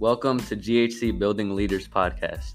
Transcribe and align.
Welcome 0.00 0.40
to 0.44 0.56
GHC 0.56 1.18
Building 1.18 1.54
Leaders 1.54 1.86
Podcast, 1.86 2.54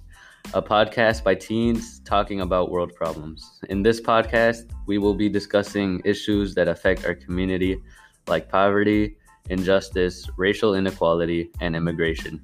a 0.56 0.64
podcast 0.64 1.24
by 1.24 1.36
teens 1.36 2.00
talking 2.00 2.42
about 2.42 2.72
world 2.72 2.96
problems. 2.96 3.60
In 3.70 3.84
this 3.84 4.02
podcast, 4.02 4.72
we 4.88 4.98
will 4.98 5.14
be 5.14 5.30
discussing 5.30 6.02
issues 6.04 6.56
that 6.56 6.68
affect 6.68 7.06
our 7.06 7.14
community, 7.14 7.80
like 8.26 8.50
poverty, 8.50 9.18
injustice, 9.52 10.28
racial 10.38 10.74
inequality, 10.74 11.52
and 11.62 11.76
immigration. 11.76 12.42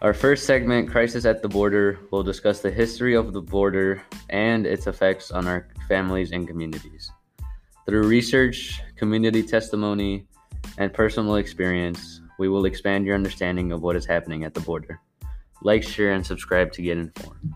Our 0.00 0.14
first 0.14 0.46
segment, 0.46 0.88
Crisis 0.88 1.24
at 1.24 1.42
the 1.42 1.48
Border, 1.48 1.98
will 2.12 2.22
discuss 2.22 2.60
the 2.60 2.70
history 2.70 3.16
of 3.16 3.32
the 3.32 3.42
border 3.42 4.00
and 4.30 4.64
its 4.64 4.86
effects 4.86 5.32
on 5.32 5.48
our 5.48 5.66
families 5.88 6.30
and 6.30 6.46
communities. 6.46 7.10
Through 7.84 8.06
research, 8.06 8.80
community 8.94 9.42
testimony, 9.42 10.28
and 10.78 10.94
personal 10.94 11.34
experience, 11.34 12.20
we 12.38 12.48
will 12.48 12.66
expand 12.66 13.06
your 13.06 13.14
understanding 13.14 13.72
of 13.72 13.82
what 13.82 13.96
is 13.96 14.06
happening 14.06 14.44
at 14.44 14.54
the 14.54 14.60
border. 14.60 15.00
Like, 15.62 15.82
share, 15.82 16.12
and 16.12 16.24
subscribe 16.24 16.72
to 16.72 16.82
get 16.82 16.98
informed. 16.98 17.54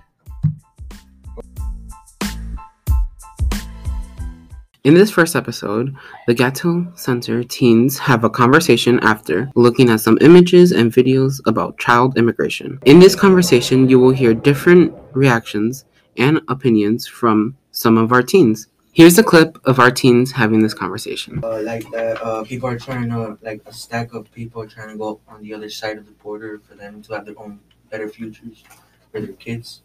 In 4.82 4.94
this 4.94 5.10
first 5.10 5.36
episode, 5.36 5.94
the 6.26 6.32
Gatto 6.32 6.90
Center 6.94 7.44
teens 7.44 7.98
have 7.98 8.24
a 8.24 8.30
conversation 8.30 8.98
after 9.00 9.50
looking 9.54 9.90
at 9.90 10.00
some 10.00 10.16
images 10.22 10.72
and 10.72 10.90
videos 10.90 11.38
about 11.46 11.76
child 11.76 12.16
immigration. 12.16 12.78
In 12.86 12.98
this 12.98 13.14
conversation, 13.14 13.90
you 13.90 13.98
will 13.98 14.10
hear 14.10 14.32
different 14.32 14.94
reactions 15.12 15.84
and 16.16 16.40
opinions 16.48 17.06
from 17.06 17.58
some 17.72 17.98
of 17.98 18.10
our 18.10 18.22
teens. 18.22 18.68
Here's 19.00 19.16
a 19.16 19.22
clip 19.22 19.56
of 19.64 19.78
our 19.78 19.90
teens 19.90 20.30
having 20.30 20.60
this 20.60 20.74
conversation. 20.74 21.40
uh, 21.42 21.62
like 21.62 21.90
that 21.90 22.22
uh, 22.22 22.44
people 22.44 22.68
are 22.68 22.78
trying 22.78 23.08
to 23.08 23.38
like 23.40 23.62
a 23.64 23.72
stack 23.72 24.12
of 24.12 24.30
people 24.30 24.60
are 24.60 24.66
trying 24.66 24.90
to 24.90 24.98
go 24.98 25.20
on 25.26 25.40
the 25.40 25.54
other 25.54 25.70
side 25.70 25.96
of 25.96 26.04
the 26.04 26.12
border 26.12 26.60
for 26.68 26.74
them 26.74 27.00
to 27.04 27.14
have 27.14 27.24
their 27.24 27.38
own 27.38 27.60
better 27.90 28.10
futures 28.10 28.62
for 29.10 29.22
their 29.22 29.32
kids 29.32 29.80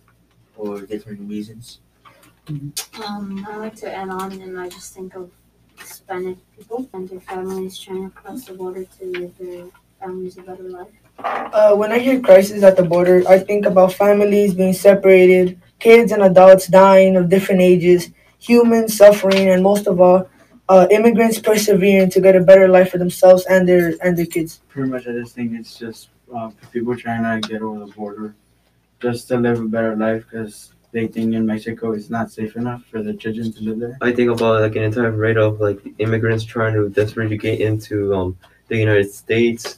or 0.58 0.82
different 0.82 1.22
reasons 1.30 1.80
Um, 2.50 3.46
I 3.50 3.56
like 3.56 3.78
to 3.78 3.90
add 3.90 4.10
on, 4.10 4.34
and 4.34 4.60
I 4.60 4.68
just 4.68 4.94
think 4.94 5.16
of 5.16 5.32
Hispanic 5.80 6.38
people 6.58 6.90
and 6.92 7.08
their 7.08 7.22
families 7.22 7.80
trying 7.80 8.04
to 8.10 8.14
cross 8.20 8.44
the 8.44 8.54
border 8.54 8.84
to 9.00 9.04
give 9.14 9.38
their 9.38 9.64
families 10.02 10.38
a 10.38 10.42
better 10.42 10.68
life. 10.78 10.94
Uh, 11.20 11.74
when 11.74 11.94
I 11.94 12.00
hear 12.00 12.20
crisis 12.20 12.64
at 12.64 12.76
the 12.76 12.84
border, 12.84 13.24
I 13.30 13.40
think 13.40 13.66
about 13.66 13.94
families 13.94 14.54
being 14.54 14.74
separated, 14.74 15.58
kids 15.80 16.12
and 16.12 16.22
adults 16.22 16.68
dying 16.68 17.16
of 17.16 17.30
different 17.30 17.62
ages, 17.62 18.12
humans 18.48 18.98
suffering, 18.98 19.50
and 19.50 19.64
most 19.64 19.88
of 19.88 20.00
all, 20.00 20.30
uh, 20.70 20.88
immigrants 20.92 21.40
persevering 21.40 22.10
to 22.10 22.20
get 22.22 22.36
a 22.36 22.42
better 22.42 22.68
life 22.68 22.92
for 22.92 22.98
themselves 22.98 23.46
and 23.46 23.68
their 23.68 23.94
and 24.02 24.18
their 24.18 24.26
kids. 24.26 24.62
pretty 24.70 24.90
much 24.90 25.08
I 25.08 25.12
just 25.12 25.36
think 25.36 25.54
it's 25.54 25.78
just 25.78 26.10
uh, 26.36 26.50
people 26.72 26.96
trying 26.96 27.24
to 27.42 27.48
get 27.48 27.62
over 27.62 27.80
the 27.86 27.92
border 27.92 28.36
just 29.00 29.28
to 29.28 29.38
live 29.38 29.60
a 29.60 29.66
better 29.66 29.96
life 29.96 30.26
because 30.30 30.74
they 30.92 31.08
think 31.08 31.34
in 31.34 31.46
Mexico 31.46 31.92
it's 31.92 32.10
not 32.10 32.32
safe 32.32 32.56
enough 32.56 32.84
for 32.86 33.04
the 33.04 33.14
children 33.14 33.52
to 33.52 33.62
live 33.62 33.80
there. 33.80 33.98
I 34.02 34.12
think 34.12 34.32
about 34.32 34.62
like 34.62 34.76
an 34.76 34.84
entire 34.84 35.12
rate 35.12 35.38
of 35.38 35.60
like 35.60 35.80
immigrants 36.00 36.44
trying 36.44 36.74
to 36.74 36.90
desperately 36.90 37.38
get 37.38 37.60
into 37.60 38.16
um, 38.16 38.38
the 38.70 38.78
United 38.78 39.12
States. 39.14 39.78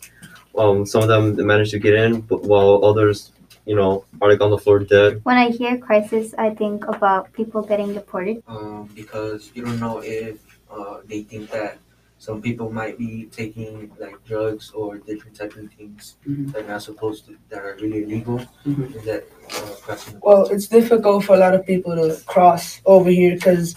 Um, 0.58 0.86
some 0.86 1.04
of 1.04 1.08
them 1.08 1.46
manage 1.46 1.72
to 1.72 1.80
get 1.80 1.94
in, 1.94 2.22
but 2.22 2.44
while 2.44 2.84
others, 2.84 3.32
you 3.68 3.76
know, 3.76 4.06
are 4.22 4.30
like 4.32 4.42
on 4.42 4.50
the 4.52 4.58
floor 4.58 4.80
dead. 4.80 5.22
When 5.24 5.38
I 5.38 5.50
hear 5.50 5.78
crisis, 5.78 6.34
I 6.38 6.50
think 6.52 6.88
about 6.88 7.32
people 7.34 7.62
getting 7.62 7.94
deported. 7.94 8.44
um, 8.48 8.90
because 8.96 9.52
you 9.54 9.62
don't 9.66 9.80
know 9.80 10.00
if 10.00 10.40
uh, 10.72 10.98
they 11.06 11.22
think 11.24 11.52
that 11.52 11.78
some 12.18 12.42
people 12.42 12.72
might 12.72 12.98
be 12.98 13.26
taking 13.32 13.92
like 14.00 14.16
drugs 14.26 14.72
or 14.72 14.98
different 14.98 15.36
type 15.38 15.54
of 15.56 15.68
things 15.78 16.16
Mhm. 16.26 16.52
that 16.54 16.64
are 16.64 16.68
not 16.68 16.82
supposed 16.82 17.26
to 17.28 17.32
that 17.50 17.62
are 17.68 17.76
really 17.82 18.04
illegal 18.06 18.40
Mhm. 18.66 19.04
that 19.10 19.24
uh, 19.58 19.76
crossing 19.86 20.20
Well, 20.28 20.44
it's 20.54 20.68
difficult 20.68 21.26
for 21.26 21.36
a 21.36 21.42
lot 21.46 21.54
of 21.54 21.66
people 21.72 21.94
to 21.96 22.08
cross 22.26 22.82
over 22.86 23.10
here 23.20 23.36
because 23.36 23.76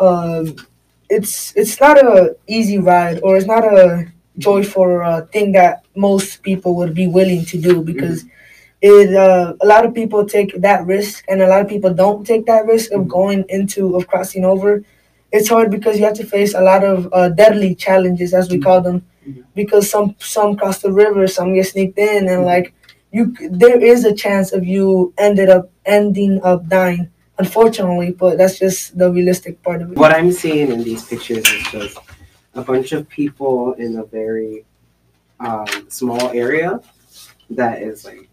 um, 0.00 0.44
it's 1.10 1.54
it's 1.56 1.80
not 1.80 1.96
a 1.98 2.36
easy 2.46 2.78
ride 2.78 3.20
or 3.22 3.36
it's 3.36 3.46
not 3.46 3.64
a 3.64 4.06
joyful 4.38 5.00
uh, 5.02 5.22
thing 5.32 5.52
that 5.52 5.84
most 5.96 6.42
people 6.42 6.74
would 6.78 6.94
be 6.94 7.06
willing 7.06 7.44
to 7.52 7.56
do 7.68 7.82
because 7.82 8.24
it 8.82 9.14
uh, 9.14 9.54
a 9.60 9.66
lot 9.66 9.86
of 9.86 9.94
people 9.94 10.26
take 10.26 10.60
that 10.60 10.84
risk 10.86 11.24
and 11.28 11.40
a 11.40 11.46
lot 11.46 11.60
of 11.60 11.68
people 11.68 11.94
don't 11.94 12.26
take 12.26 12.46
that 12.46 12.66
risk 12.66 12.90
of 12.90 13.06
going 13.06 13.44
into 13.48 13.94
of 13.96 14.08
crossing 14.08 14.44
over. 14.44 14.82
It's 15.30 15.48
hard 15.48 15.70
because 15.70 15.98
you 15.98 16.04
have 16.04 16.16
to 16.16 16.26
face 16.26 16.52
a 16.52 16.60
lot 16.60 16.84
of 16.84 17.08
uh, 17.12 17.28
deadly 17.30 17.74
challenges 17.76 18.34
as 18.34 18.50
we 18.50 18.58
call 18.58 18.80
them 18.80 19.06
because 19.54 19.88
some 19.88 20.16
some 20.18 20.56
cross 20.56 20.82
the 20.82 20.92
river, 20.92 21.26
some 21.28 21.54
get 21.54 21.68
sneaked 21.68 21.98
in, 21.98 22.28
and 22.28 22.44
like 22.44 22.74
you, 23.12 23.34
there 23.50 23.80
is 23.80 24.04
a 24.04 24.14
chance 24.14 24.52
of 24.52 24.64
you 24.64 25.14
ended 25.16 25.48
up 25.48 25.70
ending 25.86 26.40
up 26.42 26.66
dying. 26.66 27.08
Unfortunately, 27.38 28.10
but 28.10 28.36
that's 28.36 28.58
just 28.58 28.96
the 28.98 29.10
realistic 29.10 29.62
part 29.62 29.80
of 29.80 29.92
it. 29.92 29.98
What 29.98 30.12
I'm 30.12 30.30
seeing 30.32 30.70
in 30.70 30.82
these 30.84 31.04
pictures 31.06 31.48
is 31.50 31.62
just 31.70 31.98
a 32.54 32.62
bunch 32.62 32.92
of 32.92 33.08
people 33.08 33.72
in 33.74 33.96
a 33.96 34.04
very 34.04 34.64
um, 35.40 35.66
small 35.88 36.28
area 36.30 36.80
that 37.50 37.82
is 37.82 38.04
like 38.04 38.28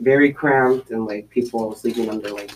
very 0.00 0.32
cramped 0.32 0.90
and 0.90 1.06
like 1.06 1.28
people 1.30 1.74
sleeping 1.74 2.08
under 2.10 2.30
like 2.30 2.52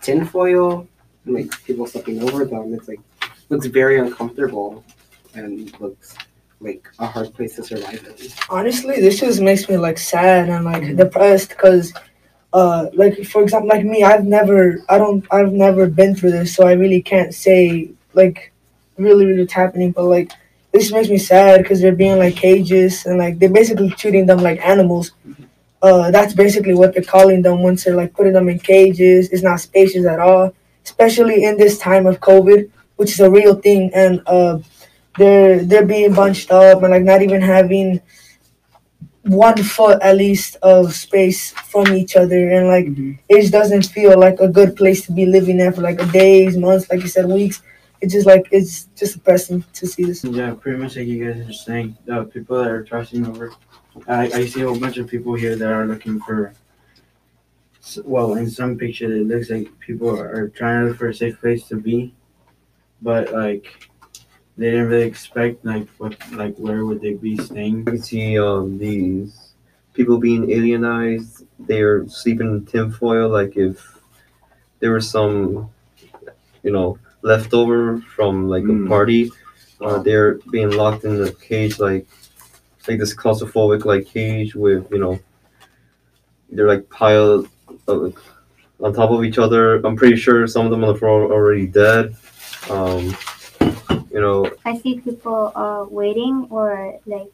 tinfoil 0.00 0.86
and 1.24 1.34
like 1.34 1.50
people 1.64 1.86
sleeping 1.86 2.22
over 2.22 2.44
them. 2.44 2.74
It's 2.74 2.88
like 2.88 3.00
looks 3.48 3.66
very 3.66 3.98
uncomfortable 3.98 4.84
and 5.34 5.78
looks 5.80 6.16
like 6.60 6.88
a 6.98 7.06
hard 7.06 7.32
place 7.34 7.56
to 7.56 7.62
survive 7.62 8.04
in. 8.06 8.28
honestly 8.48 9.00
this 9.00 9.20
just 9.20 9.40
makes 9.40 9.68
me 9.68 9.76
like 9.76 9.98
sad 9.98 10.48
and 10.48 10.64
like 10.64 10.96
depressed 10.96 11.50
because 11.50 11.92
uh 12.52 12.86
like 12.94 13.24
for 13.24 13.42
example 13.42 13.68
like 13.68 13.84
me 13.84 14.04
i've 14.04 14.24
never 14.24 14.78
i 14.88 14.96
don't 14.96 15.26
i've 15.32 15.52
never 15.52 15.86
been 15.86 16.14
through 16.14 16.30
this 16.30 16.54
so 16.54 16.66
i 16.66 16.72
really 16.72 17.02
can't 17.02 17.34
say 17.34 17.90
like 18.14 18.52
really 18.96 19.26
really 19.26 19.40
what's 19.40 19.52
happening 19.52 19.90
but 19.90 20.04
like 20.04 20.30
this 20.72 20.92
makes 20.92 21.08
me 21.08 21.18
sad 21.18 21.62
because 21.62 21.80
they're 21.80 21.94
being 21.94 22.18
like 22.18 22.36
cages 22.36 23.04
and 23.06 23.18
like 23.18 23.38
they're 23.38 23.50
basically 23.50 23.90
treating 23.90 24.26
them 24.26 24.38
like 24.38 24.64
animals 24.64 25.12
uh 25.82 26.10
that's 26.10 26.34
basically 26.34 26.74
what 26.74 26.94
they're 26.94 27.02
calling 27.02 27.42
them 27.42 27.62
once 27.62 27.84
they're 27.84 27.96
like 27.96 28.14
putting 28.14 28.32
them 28.32 28.48
in 28.48 28.58
cages. 28.58 29.28
It's 29.30 29.42
not 29.42 29.60
spacious 29.60 30.06
at 30.06 30.20
all 30.20 30.54
especially 30.84 31.44
in 31.44 31.56
this 31.56 31.78
time 31.78 32.06
of 32.06 32.18
covid 32.18 32.68
which 32.96 33.12
is 33.12 33.20
a 33.20 33.30
real 33.30 33.54
thing. 33.56 33.90
And 33.94 34.22
uh 34.26 34.58
they're 35.18 35.64
they're 35.64 35.86
being 35.86 36.14
bunched 36.14 36.50
up 36.50 36.82
and 36.82 36.92
like 36.92 37.02
not 37.02 37.22
even 37.22 37.42
having 37.42 38.00
one 39.22 39.62
foot 39.62 40.00
at 40.02 40.16
least 40.16 40.56
of 40.62 40.94
space 40.94 41.50
from 41.52 41.88
each 41.94 42.16
other. 42.16 42.50
And 42.50 42.68
like 42.68 42.86
it 43.28 43.40
just 43.40 43.52
doesn't 43.52 43.86
feel 43.86 44.18
like 44.18 44.40
a 44.40 44.48
good 44.48 44.76
place 44.76 45.04
to 45.06 45.12
be 45.12 45.26
living 45.26 45.56
there 45.56 45.72
for 45.72 45.82
like 45.82 45.98
days 46.12 46.56
months 46.56 46.88
like 46.90 47.02
you 47.02 47.08
said 47.08 47.26
weeks. 47.26 47.62
It's 48.00 48.12
just 48.12 48.26
like 48.26 48.46
it's 48.50 48.84
just 48.96 49.14
depressing 49.14 49.64
to 49.74 49.86
see 49.86 50.04
this. 50.04 50.24
Yeah, 50.24 50.54
pretty 50.54 50.78
much 50.78 50.96
like 50.96 51.06
you 51.06 51.24
guys 51.24 51.48
are 51.48 51.52
saying, 51.52 51.96
the 52.04 52.24
people 52.24 52.56
that 52.58 52.70
are 52.70 52.84
crossing 52.84 53.26
over. 53.26 53.52
I, 54.08 54.26
I 54.32 54.46
see 54.46 54.62
a 54.62 54.66
whole 54.68 54.78
bunch 54.78 54.96
of 54.98 55.08
people 55.08 55.34
here 55.34 55.56
that 55.56 55.72
are 55.72 55.86
looking 55.86 56.20
for. 56.20 56.52
Well, 58.04 58.34
in 58.34 58.48
some 58.48 58.78
pictures, 58.78 59.20
it 59.20 59.26
looks 59.26 59.50
like 59.50 59.68
people 59.80 60.08
are 60.18 60.48
trying 60.50 60.82
to 60.82 60.88
look 60.90 60.98
for 60.98 61.08
a 61.08 61.14
safe 61.14 61.40
place 61.40 61.66
to 61.68 61.76
be, 61.76 62.14
but 63.02 63.32
like 63.32 63.88
they 64.56 64.70
didn't 64.70 64.88
really 64.88 65.06
expect 65.06 65.64
like 65.64 65.88
what 65.98 66.16
like 66.32 66.56
where 66.56 66.84
would 66.86 67.00
they 67.00 67.14
be 67.14 67.36
staying. 67.38 67.86
You 67.90 67.98
see 67.98 68.38
um, 68.38 68.78
these 68.78 69.52
people 69.94 70.18
being 70.18 70.46
alienized. 70.48 71.46
They're 71.58 72.06
sleeping 72.08 72.48
in 72.48 72.66
tinfoil. 72.66 73.28
Like 73.28 73.56
if 73.56 73.98
there 74.80 74.92
was 74.92 75.10
some, 75.10 75.70
you 76.62 76.72
know, 76.72 76.98
leftover 77.22 78.00
from 78.16 78.48
like 78.48 78.64
a 78.64 78.66
Mm. 78.66 78.88
party, 78.88 79.30
uh, 79.80 79.98
they're 80.02 80.34
being 80.50 80.70
locked 80.70 81.04
in 81.04 81.18
the 81.18 81.32
cage 81.32 81.78
like 81.80 82.06
like 82.88 82.98
this 82.98 83.14
claustrophobic 83.14 83.84
like 83.84 84.06
cage 84.06 84.54
with 84.54 84.90
you 84.90 84.98
know 84.98 85.18
they're 86.50 86.68
like 86.68 86.88
piled 86.90 87.48
uh, 87.88 88.10
on 88.80 88.92
top 88.92 89.10
of 89.10 89.24
each 89.24 89.38
other. 89.38 89.76
I'm 89.76 89.96
pretty 89.96 90.16
sure 90.16 90.46
some 90.46 90.66
of 90.66 90.70
them 90.70 90.84
on 90.84 90.92
the 90.92 90.98
floor 90.98 91.22
are 91.22 91.32
already 91.32 91.66
dead. 91.66 92.14
Um, 92.70 93.16
you 94.10 94.20
know, 94.20 94.50
I 94.64 94.76
see 94.78 95.00
people 95.00 95.52
uh, 95.54 95.86
waiting 95.88 96.46
or 96.50 96.98
like 97.06 97.32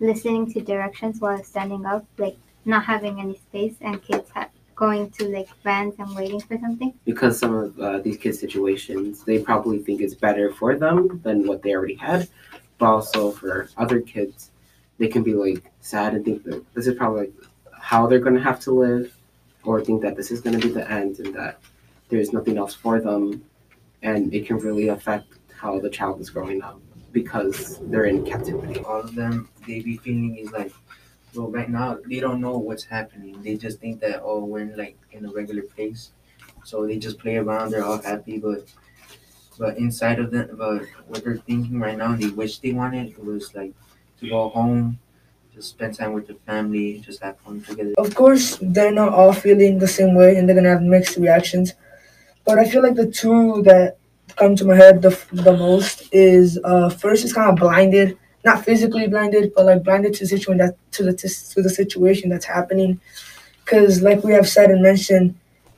listening 0.00 0.52
to 0.52 0.60
directions 0.60 1.20
while 1.20 1.42
standing 1.44 1.84
up, 1.84 2.04
like 2.18 2.36
not 2.64 2.84
having 2.84 3.20
any 3.20 3.36
space, 3.36 3.74
and 3.80 4.02
kids 4.02 4.30
ha- 4.30 4.48
going 4.74 5.10
to 5.10 5.28
like 5.28 5.48
vans 5.62 5.94
and 5.98 6.16
waiting 6.16 6.40
for 6.40 6.58
something. 6.58 6.92
because 7.04 7.38
some 7.38 7.54
of 7.54 7.78
uh, 7.78 7.98
these 7.98 8.16
kids' 8.16 8.40
situations, 8.40 9.22
they 9.24 9.38
probably 9.38 9.78
think 9.78 10.00
it's 10.00 10.14
better 10.14 10.52
for 10.52 10.76
them 10.76 11.20
than 11.22 11.46
what 11.46 11.62
they 11.62 11.74
already 11.74 11.94
had. 11.94 12.28
But 12.78 12.86
also 12.86 13.30
for 13.30 13.68
other 13.76 14.00
kids, 14.00 14.50
they 14.98 15.08
can 15.08 15.22
be 15.22 15.34
like 15.34 15.64
sad 15.80 16.14
and 16.14 16.24
think 16.24 16.44
that 16.44 16.64
this 16.74 16.86
is 16.86 16.94
probably 16.94 17.32
how 17.72 18.06
they're 18.06 18.18
going 18.18 18.34
to 18.34 18.42
have 18.42 18.60
to 18.60 18.72
live, 18.72 19.14
or 19.64 19.84
think 19.84 20.02
that 20.02 20.16
this 20.16 20.30
is 20.30 20.40
going 20.40 20.58
to 20.58 20.66
be 20.66 20.72
the 20.72 20.90
end 20.90 21.18
and 21.18 21.34
that 21.34 21.58
there's 22.08 22.32
nothing 22.32 22.58
else 22.58 22.74
for 22.74 23.00
them. 23.00 23.44
And 24.02 24.32
it 24.34 24.46
can 24.46 24.58
really 24.58 24.88
affect 24.88 25.26
how 25.56 25.80
the 25.80 25.88
child 25.88 26.20
is 26.20 26.30
growing 26.30 26.62
up 26.62 26.78
because 27.12 27.78
they're 27.84 28.04
in 28.04 28.24
captivity. 28.24 28.80
all 28.80 29.00
of 29.00 29.14
them 29.14 29.48
they 29.66 29.80
be 29.80 29.96
feeling 29.96 30.36
is 30.36 30.50
like 30.52 30.72
Well, 31.34 31.50
right 31.50 31.68
now 31.68 31.98
they 32.06 32.20
don't 32.20 32.40
know 32.40 32.58
what's 32.58 32.84
happening. 32.84 33.40
They 33.42 33.56
just 33.56 33.80
think 33.80 34.00
that 34.00 34.20
oh, 34.22 34.44
we're 34.44 34.60
in, 34.60 34.76
like 34.76 34.96
in 35.12 35.24
a 35.24 35.32
regular 35.32 35.62
place, 35.62 36.12
so 36.64 36.86
they 36.86 36.98
just 36.98 37.18
play 37.18 37.36
around. 37.36 37.70
They're 37.70 37.84
all 37.84 38.02
happy, 38.02 38.38
but 38.38 38.66
but 39.58 39.78
inside 39.78 40.18
of 40.18 40.30
them, 40.30 40.50
but 40.56 40.82
what 41.06 41.24
they're 41.24 41.38
thinking 41.38 41.78
right 41.78 41.96
now, 41.96 42.14
they 42.14 42.28
wish 42.28 42.58
they 42.58 42.72
wanted 42.72 43.10
it 43.10 43.24
was 43.24 43.54
like 43.54 43.72
to 44.20 44.28
go 44.28 44.48
home, 44.48 44.98
just 45.54 45.70
spend 45.70 45.94
time 45.94 46.12
with 46.12 46.26
their 46.26 46.36
family, 46.46 46.98
just 46.98 47.22
have 47.22 47.38
fun 47.40 47.62
together. 47.62 47.94
Of 47.98 48.14
course, 48.14 48.58
they're 48.60 48.92
not 48.92 49.12
all 49.12 49.32
feeling 49.32 49.78
the 49.78 49.88
same 49.88 50.14
way, 50.14 50.36
and 50.36 50.48
they're 50.48 50.56
gonna 50.56 50.70
have 50.70 50.82
mixed 50.82 51.16
reactions. 51.16 51.74
But 52.44 52.58
I 52.58 52.68
feel 52.68 52.82
like 52.82 52.96
the 52.96 53.10
two 53.10 53.62
that 53.62 53.96
come 54.36 54.56
to 54.56 54.64
my 54.64 54.74
head 54.74 55.00
the, 55.02 55.16
the 55.32 55.56
most 55.56 56.12
is 56.12 56.58
uh, 56.64 56.88
first 56.90 57.24
is 57.24 57.32
kind 57.32 57.50
of 57.50 57.56
blinded, 57.56 58.18
not 58.44 58.64
physically 58.64 59.06
blinded, 59.06 59.52
but 59.54 59.66
like 59.66 59.82
blinded 59.82 60.14
to 60.14 60.20
the 60.20 60.26
situation 60.26 60.58
that 60.58 60.76
to 60.92 61.04
the 61.04 61.12
to 61.12 61.62
the 61.62 61.70
situation 61.70 62.30
that's 62.30 62.44
happening. 62.44 63.00
Because 63.64 64.02
like 64.02 64.22
we 64.22 64.32
have 64.32 64.48
said 64.48 64.70
and 64.70 64.82
mentioned, 64.82 65.34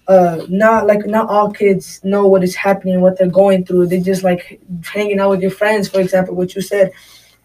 uh, 0.09 0.45
not 0.49 0.87
like 0.87 1.07
not 1.07 1.29
all 1.29 1.53
kids 1.53 2.01
know 2.03 2.27
what 2.27 2.43
is 2.43 2.55
happening, 2.55 3.01
what 3.01 3.19
they're 3.19 3.29
going 3.29 3.65
through. 3.65 3.87
They 3.87 4.01
just 4.01 4.23
like 4.23 4.61
hanging 4.85 5.21
out 5.21 5.31
with 5.31 5.43
your 5.43 5.51
friends, 5.51 5.89
for 5.89 6.01
example, 6.01 6.35
what 6.35 6.55
you 6.55 6.63
said, 6.63 6.93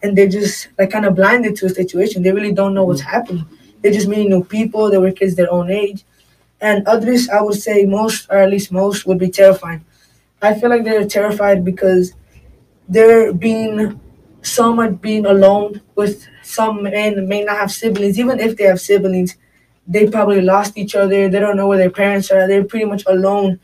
and 0.02 0.16
they're 0.16 0.28
just 0.28 0.68
like 0.78 0.90
kind 0.90 1.04
of 1.04 1.14
blinded 1.14 1.56
to 1.56 1.66
a 1.66 1.70
situation. 1.70 2.22
They 2.22 2.32
really 2.32 2.52
don't 2.52 2.74
know 2.74 2.84
what's 2.84 3.00
mm-hmm. 3.00 3.10
happening. 3.10 3.46
They're 3.80 3.92
just 3.92 4.08
meeting 4.08 4.30
new 4.30 4.44
people. 4.44 4.90
They 4.90 4.98
were 4.98 5.12
kids 5.12 5.34
their 5.34 5.50
own 5.50 5.70
age, 5.70 6.04
and 6.60 6.86
others, 6.86 7.28
I 7.28 7.40
would 7.40 7.60
say 7.60 7.84
most, 7.84 8.28
or 8.30 8.38
at 8.38 8.50
least 8.50 8.70
most, 8.70 9.06
would 9.06 9.18
be 9.18 9.30
terrified. 9.30 9.82
I 10.40 10.54
feel 10.54 10.70
like 10.70 10.84
they're 10.84 11.06
terrified 11.06 11.64
because 11.64 12.14
they're 12.88 13.32
being 13.32 14.00
so 14.42 14.74
much 14.74 15.00
being 15.00 15.24
alone 15.24 15.80
with 15.94 16.26
some 16.42 16.82
men 16.82 17.28
may 17.28 17.44
not 17.44 17.56
have 17.56 17.70
siblings. 17.70 18.18
Even 18.18 18.40
if 18.40 18.56
they 18.56 18.64
have 18.64 18.80
siblings, 18.80 19.36
they 19.86 20.08
probably 20.08 20.40
lost 20.40 20.76
each 20.76 20.94
other. 20.94 21.28
They 21.28 21.38
don't 21.38 21.56
know 21.56 21.68
where 21.68 21.78
their 21.78 21.90
parents 21.90 22.30
are. 22.30 22.46
They're 22.46 22.64
pretty 22.64 22.86
much 22.86 23.04
alone 23.06 23.60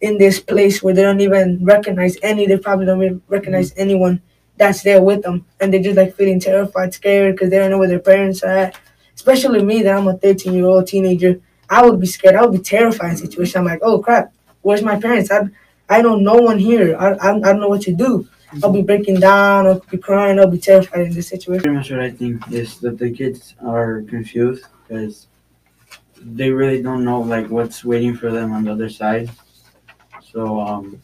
in 0.00 0.18
this 0.18 0.40
place 0.40 0.82
where 0.82 0.94
they 0.94 1.02
don't 1.02 1.20
even 1.20 1.64
recognize 1.64 2.16
any. 2.22 2.46
They 2.46 2.58
probably 2.58 2.86
don't 2.86 3.02
even 3.02 3.22
recognize 3.28 3.70
mm-hmm. 3.70 3.80
anyone 3.80 4.22
that's 4.56 4.82
there 4.82 5.02
with 5.02 5.22
them, 5.22 5.46
and 5.60 5.72
they're 5.72 5.82
just 5.82 5.96
like 5.96 6.14
feeling 6.14 6.40
terrified, 6.40 6.94
scared 6.94 7.34
because 7.34 7.50
they 7.50 7.58
don't 7.58 7.70
know 7.70 7.78
where 7.78 7.88
their 7.88 7.98
parents 7.98 8.42
are 8.42 8.56
at. 8.56 8.78
Especially 9.14 9.62
me, 9.62 9.82
that 9.82 9.96
I'm 9.96 10.08
a 10.08 10.16
13 10.16 10.54
year 10.54 10.66
old 10.66 10.86
teenager. 10.86 11.40
I 11.70 11.84
would 11.84 12.00
be 12.00 12.06
scared. 12.06 12.36
I 12.36 12.42
would 12.42 12.52
be 12.52 12.64
terrified 12.64 13.12
in 13.12 13.16
situation. 13.16 13.60
I'm 13.60 13.64
like, 13.64 13.80
oh 13.82 14.00
crap, 14.00 14.32
where's 14.62 14.82
my 14.82 15.00
parents? 15.00 15.30
I 15.30 15.48
I 15.88 16.02
don't 16.02 16.22
know 16.22 16.34
no 16.34 16.42
one 16.42 16.58
here. 16.58 16.96
I 16.96 17.12
I, 17.12 17.30
I 17.36 17.40
don't 17.40 17.60
know 17.60 17.68
what 17.68 17.82
to 17.82 17.92
do. 17.94 18.28
I'll 18.62 18.72
be 18.72 18.82
breaking 18.82 19.20
down. 19.20 19.66
I'll 19.66 19.80
be 19.80 19.98
crying. 19.98 20.38
I'll 20.38 20.50
be 20.50 20.58
terrified 20.58 21.06
in 21.06 21.12
this 21.12 21.28
situation. 21.28 21.62
Pretty 21.62 21.76
much 21.76 21.90
what 21.90 22.00
I 22.00 22.10
think 22.10 22.50
is 22.52 22.78
that 22.80 22.98
the 22.98 23.10
kids 23.10 23.54
are 23.60 24.02
confused 24.02 24.66
because 24.86 25.26
they 26.20 26.50
really 26.50 26.82
don't 26.82 27.04
know 27.04 27.20
like 27.20 27.48
what's 27.48 27.84
waiting 27.84 28.16
for 28.16 28.30
them 28.30 28.52
on 28.52 28.64
the 28.64 28.72
other 28.72 28.88
side. 28.88 29.30
So 30.22 30.60
um, 30.60 31.02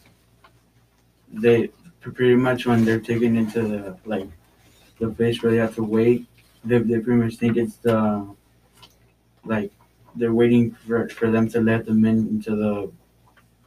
they 1.31 1.71
pretty 2.01 2.35
much 2.35 2.65
when 2.65 2.83
they're 2.83 2.99
taken 2.99 3.37
into 3.37 3.61
the 3.61 3.97
like 4.05 4.27
the 4.99 5.09
place 5.09 5.41
where 5.41 5.51
they 5.51 5.57
have 5.57 5.75
to 5.75 5.83
wait, 5.83 6.25
they 6.63 6.79
they 6.79 6.99
pretty 6.99 7.21
much 7.21 7.35
think 7.35 7.57
it's 7.57 7.75
the 7.77 8.27
like 9.45 9.71
they're 10.15 10.33
waiting 10.33 10.71
for 10.71 11.09
for 11.09 11.31
them 11.31 11.47
to 11.49 11.61
let 11.61 11.85
them 11.85 12.05
in 12.05 12.27
into 12.27 12.55
the 12.55 12.91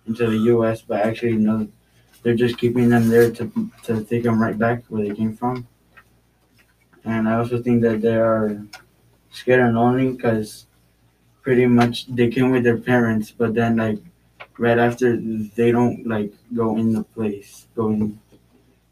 into 0.07 0.27
the 0.31 0.39
U.S. 0.55 0.83
But 0.83 1.01
actually, 1.01 1.37
no, 1.37 1.69
they're 2.23 2.35
just 2.35 2.59
keeping 2.59 2.89
them 2.89 3.09
there 3.09 3.31
to 3.31 3.71
to 3.85 4.05
take 4.05 4.25
them 4.25 4.41
right 4.41 4.59
back 4.59 4.85
where 4.89 5.07
they 5.07 5.15
came 5.15 5.37
from. 5.37 5.67
And 7.05 7.29
I 7.29 7.35
also 7.35 7.63
think 7.63 7.83
that 7.83 8.01
they 8.01 8.17
are 8.17 8.63
scared 9.31 9.61
and 9.61 9.77
lonely 9.77 10.13
because 10.13 10.67
pretty 11.43 11.67
much 11.67 12.07
they 12.07 12.29
came 12.31 12.51
with 12.51 12.65
their 12.65 12.79
parents, 12.79 13.31
but 13.31 13.55
then 13.55 13.77
like 13.77 13.99
right 14.59 14.79
after 14.79 15.17
they 15.57 15.71
don't 15.71 16.07
like 16.07 16.33
go 16.55 16.77
in 16.77 16.93
the 16.93 17.05
place, 17.05 17.67
go 17.77 17.91
in, 17.91 18.19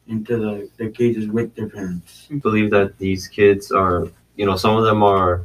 into 0.09 0.37
the, 0.37 0.71
the 0.77 0.91
cages 0.91 1.29
with 1.29 1.55
their 1.55 1.69
parents. 1.69 2.29
believe 2.43 2.71
that 2.71 2.99
these 2.99 3.29
kids 3.29 3.71
are, 3.73 4.09
you 4.37 4.47
know, 4.47 4.57
some 4.57 4.77
of 4.77 4.85
them 4.85 5.03
are 5.03 5.45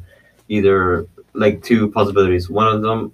either 0.49 1.07
like 1.33 1.63
two 1.63 1.89
possibilities. 1.91 2.49
One 2.49 2.67
of 2.67 2.81
them 2.81 3.13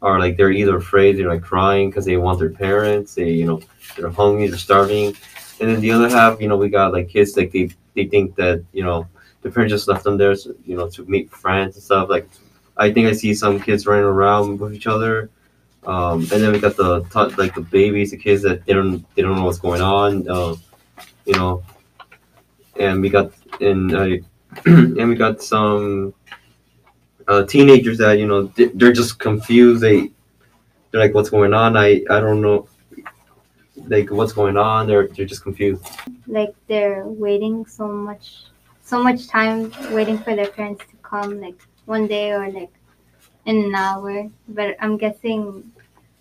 are 0.00 0.18
like 0.18 0.36
they're 0.36 0.50
either 0.50 0.76
afraid, 0.76 1.16
they're 1.16 1.28
like 1.28 1.42
crying 1.42 1.90
because 1.90 2.04
they 2.04 2.16
want 2.16 2.40
their 2.40 2.50
parents, 2.50 3.14
they, 3.14 3.30
you 3.30 3.46
know, 3.46 3.60
they're 3.96 4.10
hungry, 4.10 4.48
they're 4.48 4.58
starving. 4.58 5.16
And 5.60 5.70
then 5.70 5.80
the 5.80 5.92
other 5.92 6.08
half, 6.08 6.40
you 6.40 6.48
know, 6.48 6.56
we 6.56 6.68
got 6.68 6.92
like 6.92 7.08
kids 7.08 7.36
like 7.36 7.52
they 7.52 7.70
they 7.94 8.06
think 8.06 8.34
that, 8.36 8.64
you 8.72 8.82
know, 8.82 9.06
the 9.42 9.50
parents 9.50 9.72
just 9.72 9.88
left 9.88 10.04
them 10.04 10.16
there, 10.16 10.34
so, 10.34 10.54
you 10.64 10.76
know, 10.76 10.88
to 10.90 11.04
meet 11.04 11.30
friends 11.30 11.76
and 11.76 11.84
stuff. 11.84 12.08
Like, 12.08 12.28
I 12.76 12.92
think 12.92 13.06
I 13.06 13.12
see 13.12 13.34
some 13.34 13.60
kids 13.60 13.86
running 13.86 14.04
around 14.04 14.58
with 14.58 14.74
each 14.74 14.86
other. 14.86 15.30
Um, 15.84 16.20
and 16.20 16.28
then 16.30 16.52
we 16.52 16.60
got 16.60 16.76
the 16.76 17.00
like 17.36 17.54
the 17.54 17.60
babies, 17.60 18.12
the 18.12 18.16
kids 18.16 18.42
that 18.42 18.64
they 18.66 18.72
don't 18.72 19.04
they 19.14 19.22
don't 19.22 19.36
know 19.36 19.44
what's 19.44 19.58
going 19.58 19.82
on. 19.82 20.28
Uh, 20.28 20.54
you 21.26 21.34
know, 21.34 21.62
and 22.78 23.00
we 23.00 23.08
got 23.08 23.32
and 23.60 23.94
uh, 23.94 24.16
and 24.66 25.08
we 25.08 25.14
got 25.14 25.42
some 25.42 26.14
uh, 27.28 27.44
teenagers 27.44 27.98
that 27.98 28.18
you 28.18 28.26
know 28.26 28.44
they- 28.56 28.72
they're 28.74 28.92
just 28.92 29.18
confused. 29.18 29.82
They 29.82 30.10
they're 30.90 31.00
like, 31.00 31.14
"What's 31.14 31.30
going 31.30 31.54
on?" 31.54 31.76
I 31.76 32.02
I 32.10 32.20
don't 32.20 32.40
know. 32.40 32.68
Like, 33.88 34.10
what's 34.10 34.32
going 34.32 34.56
on? 34.56 34.86
They're 34.86 35.08
they're 35.08 35.26
just 35.26 35.42
confused. 35.42 35.84
like 36.26 36.54
they're 36.68 37.04
waiting 37.06 37.64
so 37.66 37.88
much 37.88 38.44
so 38.82 39.02
much 39.02 39.26
time 39.28 39.72
waiting 39.92 40.18
for 40.18 40.34
their 40.36 40.48
parents 40.48 40.84
to 40.90 40.96
come 41.02 41.40
like 41.40 41.58
one 41.86 42.06
day 42.06 42.32
or 42.32 42.50
like 42.50 42.70
in 43.46 43.56
an 43.64 43.74
hour 43.74 44.28
but 44.48 44.76
i'm 44.80 44.96
guessing 44.96 45.42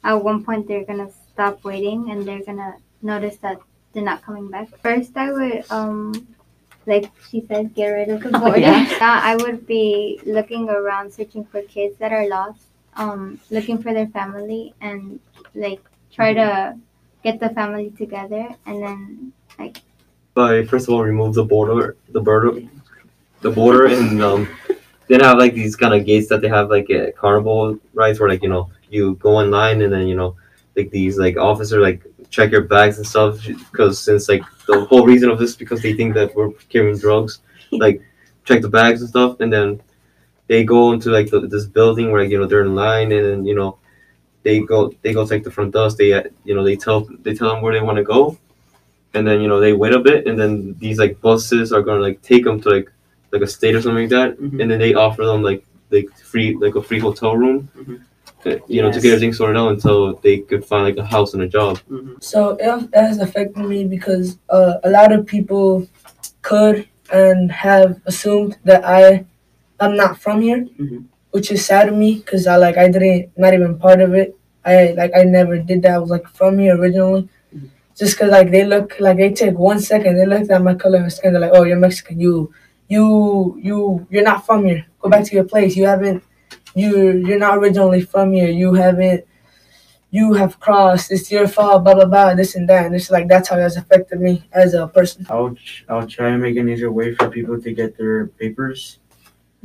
at 0.04 0.14
one 0.14 0.44
point 0.44 0.68
they're 0.68 0.86
gonna 0.86 1.10
stop 1.34 1.64
waiting 1.64 2.10
and 2.12 2.26
they're 2.28 2.44
gonna 2.44 2.74
notice 3.02 3.38
that 3.38 3.60
they're 3.94 4.04
not 4.04 4.22
coming 4.22 4.50
back 4.50 4.68
first 4.82 5.16
i 5.18 5.32
would 5.32 5.64
um 5.72 6.28
like 6.86 7.12
she 7.30 7.46
said 7.48 7.74
get 7.76 7.88
rid 7.88 8.10
of 8.10 8.22
the 8.22 8.30
border 8.30 8.60
yeah. 8.60 8.88
yeah, 9.00 9.20
i 9.24 9.36
would 9.36 9.66
be 9.68 10.20
looking 10.26 10.70
around 10.70 11.12
searching 11.12 11.44
for 11.46 11.62
kids 11.64 11.96
that 11.98 12.12
are 12.12 12.28
lost 12.28 12.66
um 12.96 13.40
looking 13.50 13.82
for 13.82 13.94
their 13.94 14.08
family 14.08 14.74
and 14.82 15.20
like 15.56 15.82
try 16.12 16.34
to 16.34 16.76
get 17.24 17.40
the 17.40 17.50
family 17.50 17.92
together 17.92 18.50
and 18.66 18.84
then 18.84 19.34
like. 19.60 19.82
By 20.34 20.64
first 20.66 20.88
of 20.88 20.94
all, 20.94 21.04
remove 21.04 21.34
the 21.34 21.44
border, 21.44 21.98
the 22.10 22.22
border, 22.22 22.62
the 23.42 23.52
border, 23.52 23.88
and 23.88 24.22
um, 24.22 24.48
then 25.08 25.20
have 25.20 25.38
like 25.38 25.54
these 25.54 25.76
kind 25.76 25.94
of 25.94 26.06
gates 26.06 26.30
that 26.30 26.42
they 26.42 26.48
have 26.48 26.70
like 26.70 26.90
at 26.90 27.18
carnival 27.18 27.78
rides 27.94 28.20
where 28.20 28.30
like 28.30 28.42
you 28.42 28.50
know 28.50 28.70
you 28.90 29.16
go 29.16 29.42
in 29.42 29.52
line 29.52 29.82
and 29.82 29.92
then 29.92 30.08
you 30.08 30.16
know 30.16 30.36
like 30.78 30.90
these 30.90 31.18
like 31.18 31.36
officer 31.36 31.82
like 31.82 32.06
check 32.32 32.52
your 32.52 32.64
bags 32.76 32.98
and 32.98 33.06
stuff 33.08 33.34
because 33.72 34.00
since 34.00 34.30
like 34.30 34.44
the 34.68 34.86
whole 34.86 35.06
reason 35.06 35.30
of 35.30 35.38
this 35.40 35.56
because 35.56 35.82
they 35.82 35.94
think 35.94 36.14
that 36.16 36.34
we're 36.36 36.52
carrying 36.74 36.98
drugs 36.98 37.40
like 37.86 38.02
check 38.46 38.62
the 38.62 38.70
bags 38.70 39.02
and 39.02 39.10
stuff 39.10 39.40
and 39.42 39.52
then 39.54 39.82
they 40.48 40.64
go 40.64 40.92
into 40.94 41.10
like 41.12 41.30
the, 41.30 41.42
this 41.42 41.66
building 41.66 42.12
where 42.12 42.22
like, 42.24 42.32
you 42.32 42.40
know 42.40 42.48
they're 42.48 42.64
in 42.64 42.76
line 42.76 43.12
and 43.12 43.26
then 43.26 43.46
you 43.46 43.56
know 43.56 43.78
they 44.44 44.60
go 44.62 44.92
they 45.04 45.14
go 45.14 45.26
to 45.28 45.34
like 45.34 45.44
the 45.44 45.52
front 45.52 45.72
desk 45.74 45.98
they 45.98 46.10
you 46.46 46.56
know 46.56 46.64
they 46.64 46.76
tell 46.76 47.02
they 47.24 47.34
tell 47.36 47.50
them 47.54 47.62
where 47.62 47.74
they 47.74 47.82
want 47.82 47.98
to 47.98 48.04
go 48.04 48.38
and 49.14 49.28
then 49.28 49.42
you 49.42 49.48
know 49.48 49.60
they 49.60 49.74
wait 49.74 49.94
a 49.94 50.00
bit 50.00 50.26
and 50.28 50.40
then 50.40 50.76
these 50.80 50.98
like 51.00 51.20
buses 51.22 51.74
are 51.74 51.82
gonna 51.82 52.02
like 52.02 52.22
take 52.22 52.44
them 52.46 52.60
to 52.62 52.70
like 52.70 52.90
like 53.32 53.42
a 53.42 53.48
state 53.48 53.76
or 53.76 53.82
something 53.82 54.04
like 54.04 54.10
that 54.10 54.38
Mhm. 54.40 54.62
and 54.62 54.72
then 54.72 54.80
they 54.80 54.94
offer 54.94 55.26
them 55.26 55.42
like 55.44 55.64
like 55.90 56.10
free 56.18 56.56
like 56.56 56.76
a 56.76 56.82
free 56.82 57.00
hotel 57.00 57.36
room 57.36 57.70
Mhm. 57.78 58.02
You 58.68 58.82
know 58.82 58.92
to 58.92 59.00
get 59.02 59.14
everything 59.14 59.34
sorted 59.34 59.58
out 59.58 59.72
until 59.72 60.16
they 60.24 60.40
could 60.40 60.64
find 60.66 60.84
like 60.86 60.98
a 60.98 61.06
house 61.06 61.34
and 61.34 61.44
a 61.44 61.48
job 61.48 61.80
So 62.20 62.40
it 62.60 62.70
it 62.98 63.02
has 63.10 63.20
affected 63.20 63.64
me 63.72 63.80
because 63.96 64.38
uh, 64.50 64.74
a 64.84 64.90
lot 64.90 65.12
of 65.12 65.26
people 65.26 65.88
could 66.42 66.88
and 67.12 67.52
have 67.52 68.00
assumed 68.06 68.58
that 68.64 68.82
I 68.86 69.26
am 69.86 69.94
not 70.02 70.14
from 70.24 70.38
here, 70.42 70.62
Mhm. 70.80 71.06
which 71.36 71.52
is 71.52 71.66
sad 71.66 71.86
to 71.88 71.92
me 72.04 72.10
because 72.22 72.44
I 72.48 72.56
like 72.66 72.78
I 72.84 72.88
didn't 72.94 73.32
not 73.44 73.54
even 73.58 73.78
part 73.86 74.00
of 74.06 74.14
it. 74.22 74.30
I 74.66 74.76
like 75.00 75.12
I 75.20 75.24
never 75.38 75.56
did 75.70 75.82
that. 75.84 75.96
I 75.96 76.02
was 76.04 76.10
like 76.16 76.28
from 76.40 76.60
here 76.60 76.76
originally. 76.80 77.24
Mhm. 77.56 77.68
Just 78.00 78.18
cause 78.18 78.32
like 78.38 78.50
they 78.56 78.64
look 78.74 78.88
like 79.06 79.18
they 79.18 79.32
take 79.44 79.58
one 79.72 79.80
second, 79.92 80.14
they 80.18 80.26
look 80.34 80.50
at 80.50 80.64
my 80.70 80.76
color 80.84 81.04
of 81.06 81.12
skin, 81.14 81.34
they're 81.34 81.42
like, 81.46 81.56
"Oh, 81.58 81.64
you're 81.70 81.84
Mexican. 81.88 82.20
You, 82.26 82.34
you, 82.96 83.06
you, 83.68 84.08
you're 84.12 84.30
not 84.32 84.46
from 84.46 84.66
here. 84.66 84.82
Go 85.02 85.10
back 85.10 85.24
to 85.28 85.34
your 85.38 85.48
place. 85.54 85.76
You 85.80 85.86
haven't, 85.94 86.24
you, 86.76 87.12
you're 87.26 87.40
not 87.40 87.58
originally 87.58 88.02
from 88.02 88.34
here. 88.34 88.50
You 88.50 88.74
haven't 88.74 89.26
you 90.14 90.34
have 90.34 90.60
crossed, 90.60 91.10
it's 91.10 91.32
your 91.32 91.48
fault, 91.48 91.86
blah 91.86 91.94
blah 91.96 92.06
blah, 92.06 92.34
this 92.36 92.56
and 92.56 92.68
that. 92.68 92.86
And 92.86 92.94
it's 92.96 93.10
like 93.10 93.28
that's 93.30 93.48
how 93.50 93.58
it 93.58 93.62
has 93.62 93.78
affected 93.78 94.20
me 94.20 94.44
as 94.52 94.74
a 94.74 94.88
person. 94.88 95.26
I'll 95.30 95.56
tr- 95.56 95.84
I'll 95.88 96.08
try 96.08 96.30
and 96.30 96.42
make 96.42 96.58
an 96.58 96.68
easier 96.68 96.92
way 96.92 97.16
for 97.16 97.30
people 97.30 97.62
to 97.62 97.72
get 97.74 97.98
their 97.98 98.28
papers, 98.28 99.00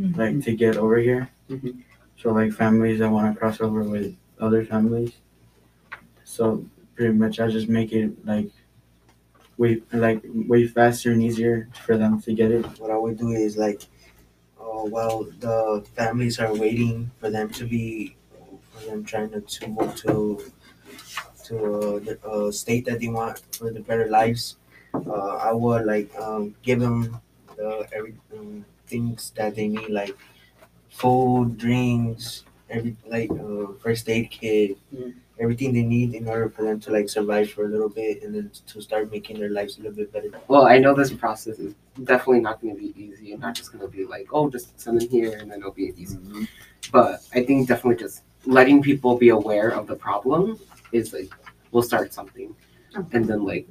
Mhm. 0.01 0.17
like 0.17 0.45
to 0.45 0.55
get 0.55 0.77
over 0.77 0.99
here. 0.99 1.29
Mhm. 1.51 1.83
So 2.17 2.31
like 2.33 2.53
families 2.53 3.01
that 3.01 3.11
want 3.11 3.33
to 3.33 3.39
cross 3.39 3.61
over 3.61 3.83
with 3.83 4.15
other 4.39 4.65
families. 4.65 5.13
So 6.25 6.65
pretty 6.95 7.13
much 7.15 7.41
I 7.41 7.49
just 7.49 7.69
make 7.69 7.93
it 7.93 8.25
like 8.25 8.51
way 9.59 9.83
like 9.93 10.23
way 10.33 10.67
faster 10.69 11.11
and 11.11 11.23
easier 11.23 11.69
for 11.85 11.97
them 11.97 12.21
to 12.23 12.33
get 12.33 12.53
it. 12.53 12.65
What 12.79 12.91
I 12.93 12.97
would 12.97 13.19
do 13.19 13.31
is 13.31 13.57
like, 13.57 13.83
uh, 14.67 14.85
well, 14.85 15.25
the 15.41 15.85
families 15.95 16.39
are 16.41 16.55
waiting 16.55 17.11
for 17.21 17.31
them 17.31 17.51
to 17.51 17.67
be, 17.67 18.17
for 18.73 18.87
them 18.87 19.05
trying 19.05 19.31
to, 19.31 19.41
to 19.41 19.69
move 19.69 19.95
to, 19.97 20.43
to 21.45 21.57
uh, 21.57 21.99
the 22.01 22.19
uh, 22.27 22.51
state 22.51 22.85
that 22.87 23.01
they 23.01 23.09
want 23.09 23.41
for 23.55 23.71
the 23.71 23.81
better 23.81 24.09
lives. 24.09 24.57
Uh, 24.95 25.37
I 25.37 25.53
would 25.53 25.85
like 25.87 26.15
um, 26.19 26.55
give 26.63 26.81
them 26.81 27.21
the 27.57 27.87
every 27.93 28.15
um, 28.33 28.65
things 28.87 29.33
that 29.37 29.55
they 29.55 29.69
need, 29.69 29.91
like 29.91 30.17
food, 30.91 31.59
drinks, 31.59 32.45
every 32.71 32.97
like 33.07 33.31
uh, 33.31 33.73
first 33.83 34.09
aid 34.09 34.31
kit, 34.31 34.79
Mm. 34.95 35.15
everything 35.41 35.73
they 35.75 35.83
need 35.83 36.15
in 36.15 36.29
order 36.29 36.49
for 36.49 36.63
them 36.63 36.81
to 36.81 36.91
like 36.93 37.09
survive 37.09 37.51
for 37.51 37.65
a 37.67 37.69
little 37.69 37.89
bit 37.91 38.23
and 38.23 38.35
then 38.35 38.51
to 38.69 38.81
start 38.81 39.11
making 39.11 39.39
their 39.39 39.51
lives 39.51 39.79
a 39.79 39.83
little 39.83 39.97
bit 39.97 40.13
better. 40.13 40.31
Well, 40.49 40.67
I 40.67 40.79
know 40.79 40.95
this 40.95 41.13
process 41.13 41.59
is 41.59 41.75
definitely 42.05 42.41
not 42.41 42.61
going 42.61 42.75
to 42.75 42.81
be 42.81 42.95
easy 43.01 43.33
and 43.33 43.41
not 43.41 43.55
just 43.55 43.73
going 43.73 43.83
to 43.83 43.89
be 43.89 44.05
like, 44.05 44.29
oh, 44.33 44.51
just 44.51 44.79
send 44.79 45.01
them 45.01 45.09
here 45.09 45.39
and 45.39 45.51
then 45.51 45.61
it'll 45.61 45.73
be 45.73 45.93
easy. 45.97 46.17
Mm-hmm. 46.17 46.45
But 46.93 47.23
I 47.35 47.45
think 47.45 47.69
definitely 47.69 47.97
just 47.97 48.23
letting 48.45 48.83
people 48.83 49.17
be 49.17 49.31
aware 49.31 49.71
of 49.71 49.87
the 49.87 49.97
problem 49.97 50.59
is 50.93 51.13
like, 51.13 51.31
we'll 51.73 51.83
start 51.83 52.13
something. 52.13 52.55
And 53.13 53.27
then, 53.27 53.45
like, 53.45 53.67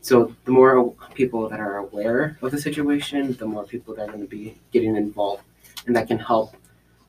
so 0.00 0.34
the 0.44 0.52
more 0.52 0.94
people 1.14 1.48
that 1.48 1.60
are 1.60 1.78
aware 1.78 2.38
of 2.40 2.50
the 2.50 2.60
situation, 2.60 3.34
the 3.34 3.46
more 3.46 3.64
people 3.64 3.94
that 3.94 4.08
are 4.08 4.12
going 4.12 4.20
to 4.20 4.26
be 4.26 4.56
getting 4.72 4.96
involved 4.96 5.42
and 5.86 5.94
that 5.96 6.08
can 6.08 6.18
help 6.18 6.56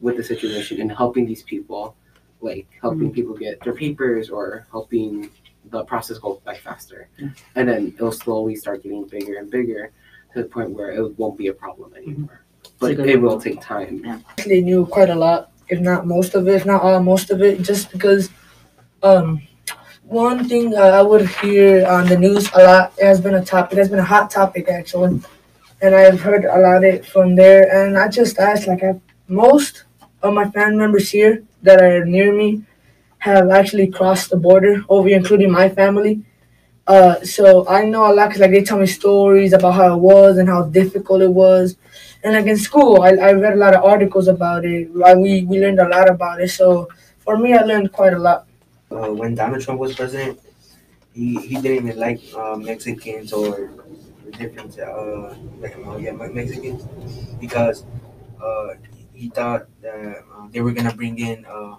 with 0.02 0.18
the 0.18 0.24
situation 0.24 0.82
and 0.82 0.92
helping 0.92 1.26
these 1.26 1.44
people, 1.44 1.96
like 2.42 2.68
helping 2.82 3.12
mm. 3.12 3.14
people 3.14 3.36
get 3.36 3.62
their 3.62 3.74
papers 3.74 4.30
or 4.30 4.66
helping 4.72 5.30
the 5.70 5.84
process 5.86 6.18
go 6.18 6.42
by 6.44 6.56
faster. 6.56 7.08
And 7.56 7.70
then 7.70 7.94
it'll 7.96 8.12
slowly 8.12 8.56
start 8.56 8.84
getting 8.84 9.06
bigger 9.06 9.38
and 9.38 9.50
bigger 9.50 9.92
to 10.34 10.44
the 10.44 10.48
point 10.48 10.72
where 10.72 10.92
it 10.92 11.18
won't 11.18 11.38
be 11.38 11.48
a 11.48 11.54
problem 11.54 11.94
anymore. 11.96 12.44
But 12.80 13.00
it 13.00 13.22
will 13.22 13.40
take 13.40 13.62
time. 13.62 14.24
actually 14.30 14.62
knew 14.62 14.86
quite 14.86 15.10
a 15.10 15.16
lot, 15.16 15.52
if 15.70 15.80
not 15.80 16.08
most 16.08 16.36
of 16.36 16.48
it, 16.48 16.56
if 16.56 16.66
not 16.66 16.82
all, 16.82 17.02
most 17.02 17.30
of 17.30 17.42
it, 17.42 17.62
just 17.62 17.92
because 17.92 18.30
um, 19.04 19.42
one 20.04 20.48
thing 20.48 20.76
uh, 20.76 20.82
I 20.82 21.02
would 21.02 21.28
hear 21.28 21.86
on 21.88 22.08
the 22.08 22.18
news 22.18 22.50
a 22.54 22.64
lot, 22.64 22.94
it 22.98 23.06
has 23.06 23.22
been 23.22 23.36
a 23.36 23.44
topic, 23.44 23.74
it 23.74 23.80
has 23.80 23.90
been 23.90 24.00
a 24.00 24.04
hot 24.04 24.30
topic 24.30 24.68
actually, 24.70 25.22
and 25.82 25.96
I've 25.96 26.22
heard 26.22 26.46
a 26.46 26.60
lot 26.60 26.78
of 26.78 26.84
it 26.84 27.06
from 27.06 27.36
there, 27.36 27.64
and 27.74 27.98
I 27.98 28.08
just 28.08 28.38
asked, 28.38 28.68
like, 28.68 28.84
I, 28.84 29.00
most 29.28 29.86
of 30.22 30.34
my 30.34 30.50
family 30.50 30.78
members 30.78 31.10
here 31.10 31.44
that 31.64 31.82
are 31.82 32.06
near 32.06 32.34
me 32.34 32.64
have 33.20 33.50
actually 33.50 33.88
crossed 33.88 34.30
the 34.32 34.38
border 34.38 34.84
over 34.90 35.08
including 35.10 35.52
my 35.52 35.70
family. 35.70 36.24
Uh, 36.88 37.22
so 37.24 37.68
I 37.68 37.86
know 37.86 38.12
a 38.12 38.14
lot 38.14 38.28
because 38.30 38.42
like 38.42 38.52
they 38.52 38.64
tell 38.64 38.80
me 38.80 38.88
stories 38.88 39.54
about 39.54 39.74
how 39.74 39.94
it 39.96 40.00
was 40.00 40.38
and 40.38 40.50
how 40.50 40.64
difficult 40.64 41.22
it 41.22 41.30
was, 41.32 41.78
and 42.24 42.34
like 42.34 42.48
in 42.48 42.58
school, 42.58 43.02
I, 43.02 43.10
I 43.12 43.32
read 43.34 43.54
a 43.54 43.58
lot 43.58 43.76
of 43.76 43.84
articles 43.84 44.28
about 44.28 44.66
it. 44.66 44.94
Like, 44.96 45.18
we 45.18 45.44
we 45.44 45.60
learned 45.60 45.80
a 45.80 45.88
lot 45.88 46.10
about 46.10 46.42
it. 46.42 46.50
So 46.50 46.90
for 47.20 47.38
me, 47.38 47.54
I 47.54 47.62
learned 47.64 47.92
quite 47.92 48.14
a 48.14 48.20
lot. 48.20 48.48
uh, 48.92 49.08
when 49.14 49.36
Donald 49.36 49.62
Trump 49.64 49.80
was 49.80 49.96
president, 49.96 50.40
he, 51.14 51.36
he 51.40 51.56
didn't 51.62 51.88
even 51.88 52.00
like 52.00 52.22
uh, 52.36 52.56
Mexicans 52.56 53.34
or 53.34 53.70
different 54.38 54.80
uh, 54.80 55.34
yeah, 56.00 56.12
Mexicans 56.14 56.84
because 57.40 57.86
uh, 58.42 58.76
he 59.14 59.30
thought 59.30 59.68
that 59.82 60.24
uh, 60.36 60.48
they 60.52 60.62
were 60.62 60.72
gonna 60.72 60.94
bring 60.96 61.20
in 61.20 61.46
uh, 61.46 61.76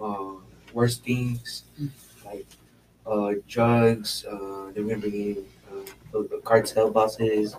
uh, 0.00 0.32
worse 0.72 0.98
things 0.98 1.64
like 2.24 2.46
uh, 3.06 3.34
drugs. 3.48 4.24
Uh, 4.24 4.70
they 4.74 4.82
were 4.82 4.90
gonna 4.90 5.00
bring 5.00 5.14
in 5.14 5.44
uh, 6.14 6.22
cartel 6.44 6.90
bosses. 6.90 7.56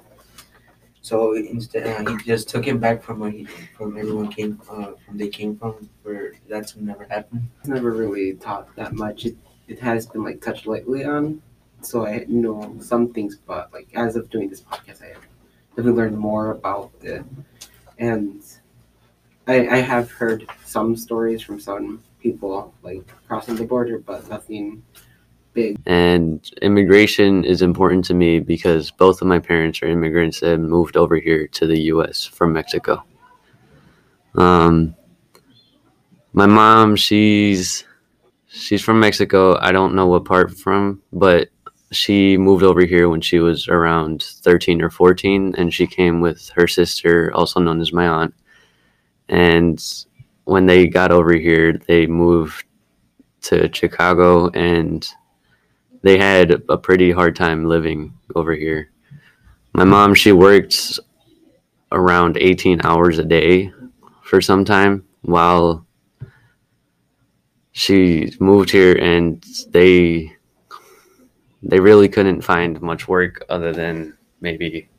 So 1.02 1.36
instead, 1.36 2.08
uh, 2.08 2.12
he 2.12 2.24
just 2.24 2.50
took 2.50 2.66
him 2.66 2.80
back 2.80 3.02
from 3.02 3.20
where 3.20 3.32
he, 3.32 3.46
from 3.46 3.98
everyone 3.98 4.30
came 4.30 4.60
uh, 4.70 4.92
from. 5.06 5.18
They 5.18 5.30
came 5.30 5.58
from 5.58 5.90
for 6.04 6.34
that 6.50 6.68
to 6.70 6.84
never 6.84 7.06
happened. 7.06 7.48
It's 7.60 7.70
never 7.70 7.92
really 7.92 8.34
taught 8.34 8.76
that 8.76 8.94
much. 8.94 9.26
It, 9.26 9.38
it 9.68 9.80
has 9.80 10.06
been 10.06 10.24
like 10.24 10.42
touched 10.42 10.68
lightly 10.68 11.06
on, 11.06 11.42
so 11.82 12.06
I 12.06 12.26
know 12.28 12.76
some 12.82 13.14
things, 13.14 13.38
but 13.38 13.72
like 13.72 13.88
as 13.96 14.16
of 14.16 14.30
doing 14.30 14.50
this 14.50 14.62
podcast, 14.62 15.02
I 15.02 15.14
definitely 15.76 15.94
learned 15.94 16.18
more 16.18 16.52
about 16.52 16.92
it, 17.02 17.24
and 18.00 18.42
I, 19.48 19.68
I 19.68 19.78
have 19.78 20.12
heard 20.12 20.48
some 20.66 20.96
stories 20.96 21.42
from 21.42 21.60
some 21.60 22.04
people 22.22 22.74
like 22.84 23.04
crossing 23.28 23.56
the 23.56 23.66
border, 23.66 24.00
but 24.00 24.30
nothing 24.30 24.84
big. 25.58 25.82
And 25.88 26.50
immigration 26.62 27.44
is 27.44 27.62
important 27.64 28.06
to 28.06 28.14
me 28.14 28.40
because 28.40 28.92
both 28.92 29.22
of 29.22 29.28
my 29.28 29.40
parents 29.40 29.82
are 29.82 29.88
immigrants 29.88 30.40
that 30.42 30.60
moved 30.60 30.96
over 30.96 31.18
here 31.18 31.48
to 31.48 31.66
the 31.66 31.80
US 31.94 32.24
from 32.24 32.54
Mexico. 32.54 33.04
Um, 34.36 34.96
my 36.34 36.46
mom, 36.46 36.96
she's 36.96 37.84
she's 38.48 38.84
from 38.84 39.00
Mexico. 39.00 39.58
I 39.60 39.72
don't 39.72 39.96
know 39.96 40.06
what 40.06 40.26
part 40.26 40.56
from, 40.56 41.02
but 41.12 41.50
she 41.92 42.38
moved 42.38 42.64
over 42.64 42.86
here 42.86 43.10
when 43.10 43.22
she 43.22 43.40
was 43.40 43.68
around 43.68 44.22
13 44.22 44.82
or 44.82 44.92
14 44.92 45.56
and 45.58 45.74
she 45.74 45.88
came 45.88 46.22
with 46.22 46.50
her 46.50 46.68
sister, 46.68 47.32
also 47.34 47.60
known 47.60 47.82
as 47.82 47.92
my 47.92 48.08
aunt. 48.08 48.34
And 49.28 49.84
when 50.44 50.68
they 50.68 50.88
got 50.88 51.12
over 51.12 51.34
here, 51.34 51.74
they 51.88 52.06
moved 52.06 52.66
to 53.48 53.74
Chicago 53.74 54.50
and 54.50 55.08
they 56.08 56.18
had 56.18 56.64
a 56.70 56.78
pretty 56.78 57.12
hard 57.12 57.36
time 57.36 57.66
living 57.66 58.14
over 58.34 58.54
here. 58.54 58.92
My 59.74 59.84
mom, 59.84 60.16
she 60.16 60.32
worked 60.32 61.02
around 61.92 62.38
18 62.38 62.80
hours 62.86 63.20
a 63.20 63.26
day 63.26 63.74
for 64.24 64.40
some 64.40 64.64
time 64.64 65.04
while 65.24 65.86
she 67.74 68.34
moved 68.40 68.70
here 68.72 68.96
and 68.96 69.44
they 69.70 70.34
they 71.62 71.80
really 71.80 72.08
couldn't 72.08 72.42
find 72.42 72.82
much 72.82 73.10
work 73.10 73.46
other 73.50 73.74
than 73.74 74.18
maybe 74.40 74.90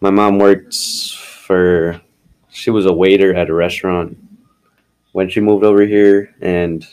my 0.00 0.10
mom 0.10 0.38
worked 0.38 0.74
for 0.74 2.00
she 2.50 2.70
was 2.70 2.86
a 2.86 2.92
waiter 2.92 3.34
at 3.34 3.48
a 3.48 3.54
restaurant 3.54 4.16
when 5.12 5.28
she 5.28 5.40
moved 5.40 5.64
over 5.64 5.86
here 5.86 6.34
and 6.40 6.86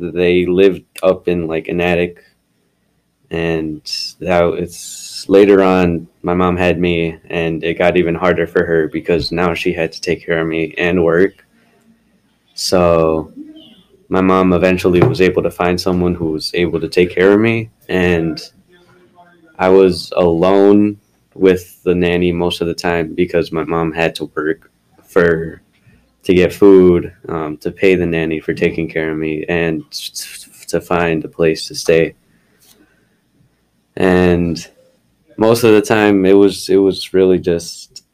they 0.00 0.46
lived 0.46 0.84
up 1.02 1.28
in 1.28 1.46
like 1.46 1.68
an 1.68 1.80
attic. 1.80 2.24
And 3.30 3.82
that 4.18 4.42
it's 4.54 5.28
later 5.28 5.62
on 5.62 6.08
my 6.22 6.34
mom 6.34 6.56
had 6.56 6.80
me 6.80 7.18
and 7.26 7.62
it 7.62 7.78
got 7.78 7.96
even 7.96 8.14
harder 8.14 8.46
for 8.46 8.66
her 8.66 8.88
because 8.88 9.30
now 9.30 9.54
she 9.54 9.72
had 9.72 9.92
to 9.92 10.00
take 10.00 10.24
care 10.26 10.40
of 10.40 10.48
me 10.48 10.74
and 10.76 11.04
work. 11.04 11.46
So 12.54 13.32
my 14.08 14.20
mom 14.20 14.52
eventually 14.52 15.00
was 15.00 15.20
able 15.20 15.42
to 15.44 15.50
find 15.50 15.80
someone 15.80 16.14
who 16.14 16.32
was 16.32 16.50
able 16.54 16.80
to 16.80 16.88
take 16.88 17.10
care 17.10 17.32
of 17.32 17.40
me. 17.40 17.70
And 17.88 18.40
i 19.60 19.68
was 19.68 20.10
alone 20.16 20.98
with 21.34 21.82
the 21.82 21.94
nanny 21.94 22.32
most 22.32 22.60
of 22.62 22.66
the 22.66 22.74
time 22.74 23.14
because 23.14 23.52
my 23.52 23.62
mom 23.64 23.92
had 23.92 24.14
to 24.14 24.24
work 24.34 24.72
for 25.04 25.60
to 26.22 26.34
get 26.34 26.52
food, 26.52 27.14
um, 27.28 27.56
to 27.58 27.70
pay 27.70 27.94
the 27.94 28.06
nanny 28.06 28.40
for 28.40 28.54
taking 28.54 28.88
care 28.88 29.10
of 29.10 29.18
me, 29.18 29.44
and 29.48 29.90
to 29.90 30.80
find 30.80 31.24
a 31.24 31.28
place 31.28 31.66
to 31.68 31.74
stay. 31.74 32.14
And 33.96 34.66
most 35.36 35.64
of 35.64 35.72
the 35.72 35.82
time, 35.82 36.24
it 36.24 36.34
was 36.34 36.68
it 36.68 36.76
was 36.76 37.12
really 37.12 37.38
just 37.38 38.04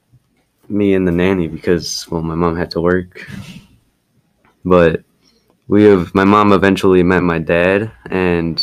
me 0.68 0.94
and 0.94 1.06
the 1.06 1.12
nanny 1.12 1.48
because 1.48 2.08
well, 2.10 2.22
my 2.22 2.34
mom 2.34 2.56
had 2.56 2.70
to 2.72 2.80
work. 2.80 3.28
But 4.64 5.04
we 5.68 5.84
have 5.84 6.14
my 6.14 6.25
mom 6.25 6.52
eventually 6.52 7.02
met 7.02 7.22
my 7.22 7.38
dad, 7.38 7.92
and 8.10 8.56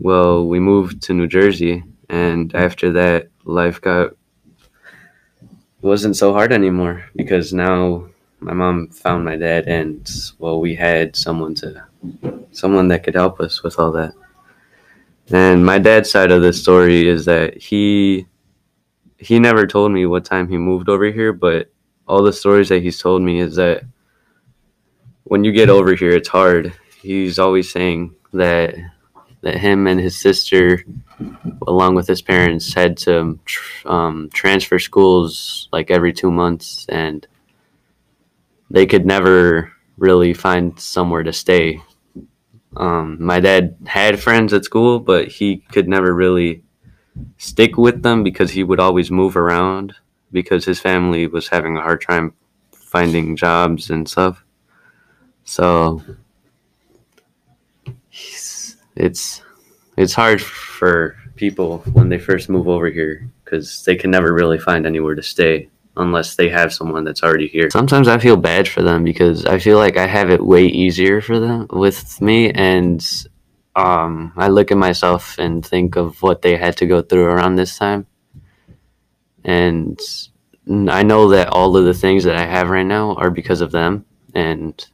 well, 0.00 0.46
we 0.46 0.60
moved 0.60 1.02
to 1.02 1.14
New 1.14 1.26
Jersey, 1.26 1.84
and 2.08 2.54
after 2.54 2.92
that, 2.92 3.28
life 3.44 3.80
got 3.80 4.12
wasn't 5.86 6.16
so 6.16 6.32
hard 6.32 6.52
anymore 6.52 7.04
because 7.14 7.52
now 7.52 8.08
my 8.40 8.52
mom 8.52 8.88
found 8.88 9.24
my 9.24 9.36
dad 9.36 9.66
and 9.68 10.10
well 10.38 10.60
we 10.60 10.74
had 10.74 11.14
someone 11.14 11.54
to 11.54 11.84
someone 12.50 12.88
that 12.88 13.04
could 13.04 13.14
help 13.14 13.40
us 13.40 13.62
with 13.62 13.78
all 13.78 13.92
that. 13.92 14.12
And 15.30 15.64
my 15.64 15.78
dad's 15.78 16.10
side 16.10 16.30
of 16.30 16.42
the 16.42 16.52
story 16.52 17.08
is 17.08 17.24
that 17.26 17.56
he 17.56 18.26
he 19.18 19.38
never 19.38 19.66
told 19.66 19.92
me 19.92 20.06
what 20.06 20.24
time 20.24 20.48
he 20.48 20.58
moved 20.58 20.88
over 20.88 21.06
here 21.06 21.32
but 21.32 21.70
all 22.08 22.22
the 22.22 22.32
stories 22.32 22.68
that 22.68 22.82
he's 22.82 22.98
told 22.98 23.22
me 23.22 23.40
is 23.40 23.56
that 23.56 23.84
when 25.24 25.44
you 25.44 25.52
get 25.52 25.70
over 25.70 25.94
here 25.94 26.10
it's 26.10 26.28
hard. 26.28 26.72
He's 27.00 27.38
always 27.38 27.70
saying 27.70 28.14
that 28.32 28.74
that 29.42 29.58
him 29.58 29.86
and 29.86 30.00
his 30.00 30.18
sister 30.18 30.84
along 31.66 31.94
with 31.94 32.06
his 32.06 32.22
parents 32.22 32.74
had 32.74 32.96
to 32.96 33.38
um, 33.84 34.30
transfer 34.32 34.78
schools 34.78 35.68
like 35.72 35.90
every 35.90 36.12
two 36.12 36.30
months 36.30 36.86
and 36.88 37.26
they 38.70 38.86
could 38.86 39.06
never 39.06 39.72
really 39.98 40.34
find 40.34 40.78
somewhere 40.78 41.22
to 41.22 41.32
stay 41.32 41.80
um, 42.76 43.16
my 43.20 43.40
dad 43.40 43.76
had 43.86 44.20
friends 44.20 44.52
at 44.52 44.64
school 44.64 45.00
but 45.00 45.28
he 45.28 45.58
could 45.58 45.88
never 45.88 46.14
really 46.14 46.62
stick 47.38 47.76
with 47.76 48.02
them 48.02 48.22
because 48.22 48.52
he 48.52 48.64
would 48.64 48.80
always 48.80 49.10
move 49.10 49.36
around 49.36 49.94
because 50.32 50.64
his 50.64 50.80
family 50.80 51.26
was 51.26 51.48
having 51.48 51.76
a 51.76 51.82
hard 51.82 52.02
time 52.02 52.34
finding 52.72 53.36
jobs 53.36 53.90
and 53.90 54.08
stuff. 54.08 54.44
So 55.44 56.02
it's 58.94 59.42
it's 59.96 60.14
hard 60.14 60.40
for 60.42 61.16
people 61.36 61.78
when 61.92 62.08
they 62.08 62.18
first 62.18 62.48
move 62.48 62.68
over 62.68 62.88
here 62.88 63.30
because 63.44 63.84
they 63.84 63.94
can 63.96 64.10
never 64.10 64.32
really 64.32 64.58
find 64.58 64.86
anywhere 64.86 65.14
to 65.14 65.22
stay 65.22 65.68
unless 65.96 66.34
they 66.34 66.48
have 66.48 66.72
someone 66.72 67.04
that's 67.04 67.22
already 67.22 67.48
here. 67.48 67.70
Sometimes 67.70 68.08
I 68.08 68.18
feel 68.18 68.36
bad 68.36 68.68
for 68.68 68.82
them 68.82 69.04
because 69.04 69.46
I 69.46 69.58
feel 69.58 69.78
like 69.78 69.96
I 69.96 70.06
have 70.06 70.30
it 70.30 70.44
way 70.44 70.66
easier 70.66 71.20
for 71.20 71.38
them 71.38 71.66
with 71.70 72.20
me 72.20 72.50
and 72.50 73.04
um, 73.76 74.32
I 74.36 74.48
look 74.48 74.70
at 74.70 74.78
myself 74.78 75.38
and 75.38 75.64
think 75.64 75.96
of 75.96 76.22
what 76.22 76.42
they 76.42 76.56
had 76.56 76.76
to 76.78 76.86
go 76.86 77.02
through 77.02 77.26
around 77.26 77.56
this 77.56 77.78
time. 77.78 78.06
And 79.44 80.00
I 80.68 81.02
know 81.02 81.28
that 81.28 81.48
all 81.48 81.76
of 81.76 81.84
the 81.84 81.94
things 81.94 82.24
that 82.24 82.36
I 82.36 82.46
have 82.46 82.70
right 82.70 82.86
now 82.86 83.14
are 83.14 83.30
because 83.30 83.60
of 83.60 83.70
them. 83.70 84.04
And 84.34 84.84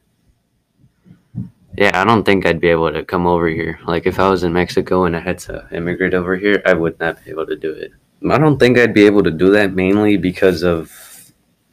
yeah, 1.77 1.91
I 1.99 2.03
don't 2.03 2.23
think 2.23 2.45
I'd 2.45 2.61
be 2.61 2.69
able 2.69 2.91
to 2.91 3.03
come 3.03 3.25
over 3.25 3.47
here. 3.47 3.79
Like 3.85 4.05
if 4.05 4.19
I 4.19 4.29
was 4.29 4.43
in 4.43 4.53
Mexico 4.53 5.05
and 5.05 5.15
I 5.15 5.19
had 5.19 5.39
to 5.39 5.67
immigrate 5.71 6.13
over 6.13 6.35
here, 6.35 6.61
I 6.65 6.73
would 6.73 6.99
not 6.99 7.23
be 7.23 7.31
able 7.31 7.47
to 7.47 7.55
do 7.55 7.71
it. 7.71 7.91
I 8.29 8.37
don't 8.37 8.57
think 8.57 8.77
I'd 8.77 8.93
be 8.93 9.05
able 9.05 9.23
to 9.23 9.31
do 9.31 9.51
that 9.51 9.73
mainly 9.73 10.17
because 10.17 10.63
of 10.63 10.91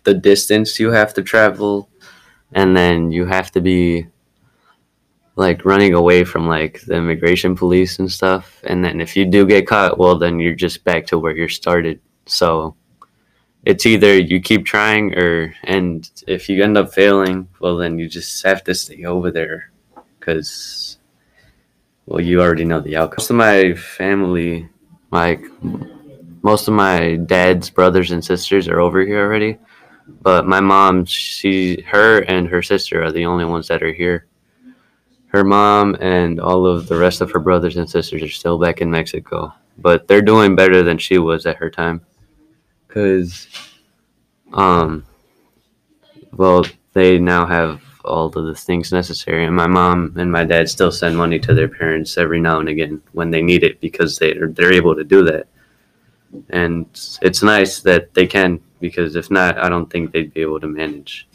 the 0.05 0.15
distance 0.15 0.81
you 0.81 0.91
have 0.91 1.15
to 1.15 1.23
travel 1.23 1.89
and 2.53 2.77
then 2.77 3.13
you 3.13 3.27
have 3.27 3.51
to 3.53 3.61
be 3.61 4.07
like 5.37 5.65
running 5.65 5.95
away 5.95 6.25
from 6.25 6.49
like 6.49 6.81
the 6.83 6.95
immigration 6.95 7.55
police 7.55 7.99
and 7.99 8.11
stuff 8.11 8.61
and 8.65 8.85
then 8.85 9.01
if 9.01 9.17
you 9.17 9.25
do 9.25 9.47
get 9.47 9.67
caught 9.67 9.99
well 9.99 10.19
then 10.19 10.41
you're 10.41 10.55
just 10.55 10.85
back 10.85 11.07
to 11.07 11.19
where 11.19 11.37
you 11.37 11.49
started 11.49 12.01
so 12.27 12.75
it's 13.65 13.87
either 13.87 14.19
you 14.19 14.41
keep 14.41 14.65
trying 14.65 15.15
or 15.17 15.55
and 15.65 16.11
if 16.27 16.49
you 16.49 16.63
end 16.63 16.77
up 16.77 16.93
failing 16.93 17.47
well 17.61 17.77
then 17.77 17.99
you 17.99 18.09
just 18.09 18.43
have 18.45 18.65
to 18.65 18.75
stay 18.75 19.05
over 19.05 19.31
there 19.31 19.71
because 20.21 20.99
well 22.07 22.21
you 22.21 22.41
already 22.41 22.65
know 22.65 22.81
the 22.81 22.97
outcome. 22.97 23.17
Most 23.19 23.31
of 23.31 23.37
my 23.37 23.75
family 23.75 24.69
like 25.11 25.43
most 26.43 26.69
of 26.69 26.75
my 26.75 27.17
dad's 27.17 27.71
brothers 27.71 28.13
and 28.13 28.25
sisters 28.25 28.69
are 28.69 28.81
over 28.81 29.05
here 29.05 29.21
already 29.21 29.59
but 30.23 30.47
my 30.47 30.61
mom 30.61 31.05
she 31.05 31.81
her 31.83 32.21
and 32.23 32.49
her 32.49 32.63
sister 32.63 33.03
are 33.03 33.13
the 33.13 33.27
only 33.27 33.45
ones 33.45 33.69
that 33.69 33.83
are 33.83 33.93
here. 33.93 34.27
Her 35.29 35.45
mom 35.45 35.97
and 36.01 36.41
all 36.41 36.67
of 36.67 36.89
the 36.89 36.97
rest 36.97 37.21
of 37.21 37.31
her 37.31 37.39
brothers 37.39 37.77
and 37.77 37.89
sisters 37.89 38.23
are 38.23 38.29
still 38.29 38.59
back 38.59 38.81
in 38.81 38.91
mexico 38.91 39.53
but 39.79 40.07
they're 40.07 40.23
doing 40.23 40.55
better 40.55 40.83
than 40.83 40.99
she 40.99 41.19
was 41.19 41.47
at 41.47 41.57
her 41.57 41.71
time. 41.71 42.03
Because 42.87 43.49
um 44.53 45.07
well 46.33 46.65
they 46.93 47.19
now 47.19 47.47
have 47.47 47.81
all 48.05 48.27
of 48.27 48.33
the 48.33 48.55
things 48.55 48.93
necessary. 48.93 49.45
And 49.45 49.55
my 49.55 49.67
mom 49.67 50.15
and 50.17 50.31
my 50.31 50.45
dad 50.45 50.69
still 50.69 50.93
send 50.93 51.17
money 51.17 51.39
to 51.41 51.55
their 51.55 51.69
parents 51.69 52.19
every 52.19 52.41
now 52.41 52.61
and 52.61 52.69
again 52.69 53.03
when 53.13 53.31
they 53.31 53.43
need 53.43 53.65
it 53.65 53.81
because 53.81 54.19
they 54.19 54.33
are 54.33 54.49
they're 54.49 54.73
able 54.73 54.95
to 54.95 55.05
do 55.05 55.25
that. 55.25 55.47
And 56.51 56.87
it's 57.23 57.43
nice 57.43 57.81
that 57.81 58.15
they 58.15 58.27
can 58.27 58.61
because 58.81 59.15
if 59.15 59.31
not 59.31 59.59
i 59.59 59.69
don't 59.69 59.91
think 59.91 60.11
they'd 60.11 60.33
be 60.33 60.41
able 60.41 60.61
to 60.61 60.67
manage. 60.67 61.29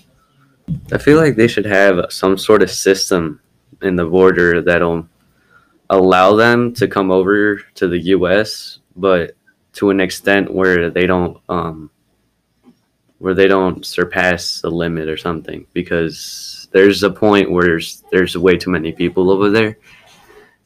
I 0.92 0.98
feel 0.98 1.18
like 1.18 1.36
they 1.36 1.48
should 1.48 1.66
have 1.66 2.06
some 2.10 2.38
sort 2.38 2.64
of 2.64 2.72
system 2.72 3.40
in 3.82 3.96
the 3.96 4.06
border 4.06 4.62
that'll 4.62 5.08
allow 5.90 6.36
them 6.36 6.74
to 6.74 6.88
come 6.88 7.12
over 7.12 7.58
to 7.76 7.88
the 7.88 8.00
us 8.00 8.80
but 8.96 9.36
to 9.74 9.90
an 9.90 10.00
extent 10.00 10.52
where 10.52 10.90
they 10.90 11.06
don't 11.06 11.38
um 11.50 11.92
where 13.20 13.34
they 13.34 13.48
don't 13.48 13.86
surpass 13.86 14.62
the 14.62 14.70
limit 14.70 15.08
or 15.08 15.18
something 15.18 15.66
because 15.74 16.55
there's 16.76 17.04
a 17.04 17.10
point 17.10 17.50
where 17.50 17.64
there's, 17.64 18.04
there's 18.12 18.38
way 18.38 18.58
too 18.58 18.70
many 18.70 18.92
people 18.92 19.32
over 19.32 19.50
there. 19.50 19.78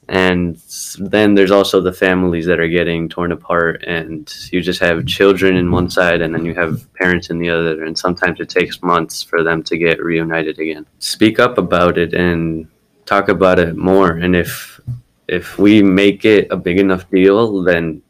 And 0.07 0.59
then 0.97 1.35
there's 1.35 1.51
also 1.51 1.81
the 1.81 1.93
families 1.93 2.47
that 2.47 2.59
are 2.59 2.67
getting 2.67 3.07
torn 3.09 3.31
apart 3.31 3.83
and 3.85 4.27
you 4.51 4.59
just 4.59 4.79
have 4.79 5.05
children 5.05 5.55
in 5.55 5.71
one 5.71 5.87
side 5.87 6.21
and 6.21 6.33
then 6.33 6.45
you 6.45 6.55
have 6.55 6.91
parents 6.95 7.29
in 7.29 7.37
the 7.37 7.51
other 7.51 7.83
and 7.83 7.95
sometimes 7.95 8.39
it 8.39 8.49
takes 8.49 8.81
months 8.81 9.21
for 9.21 9.43
them 9.43 9.61
to 9.61 9.77
get 9.77 10.03
reunited 10.03 10.57
again. 10.57 10.87
Speak 10.97 11.39
up 11.39 11.59
about 11.59 11.99
it 11.99 12.15
and 12.15 12.67
talk 13.05 13.29
about 13.29 13.59
it 13.59 13.77
more 13.77 14.13
and 14.13 14.35
if 14.35 14.81
if 15.27 15.59
we 15.59 15.83
make 15.83 16.25
it 16.25 16.47
a 16.49 16.57
big 16.57 16.79
enough 16.79 17.07
deal 17.11 17.61
then 17.61 18.01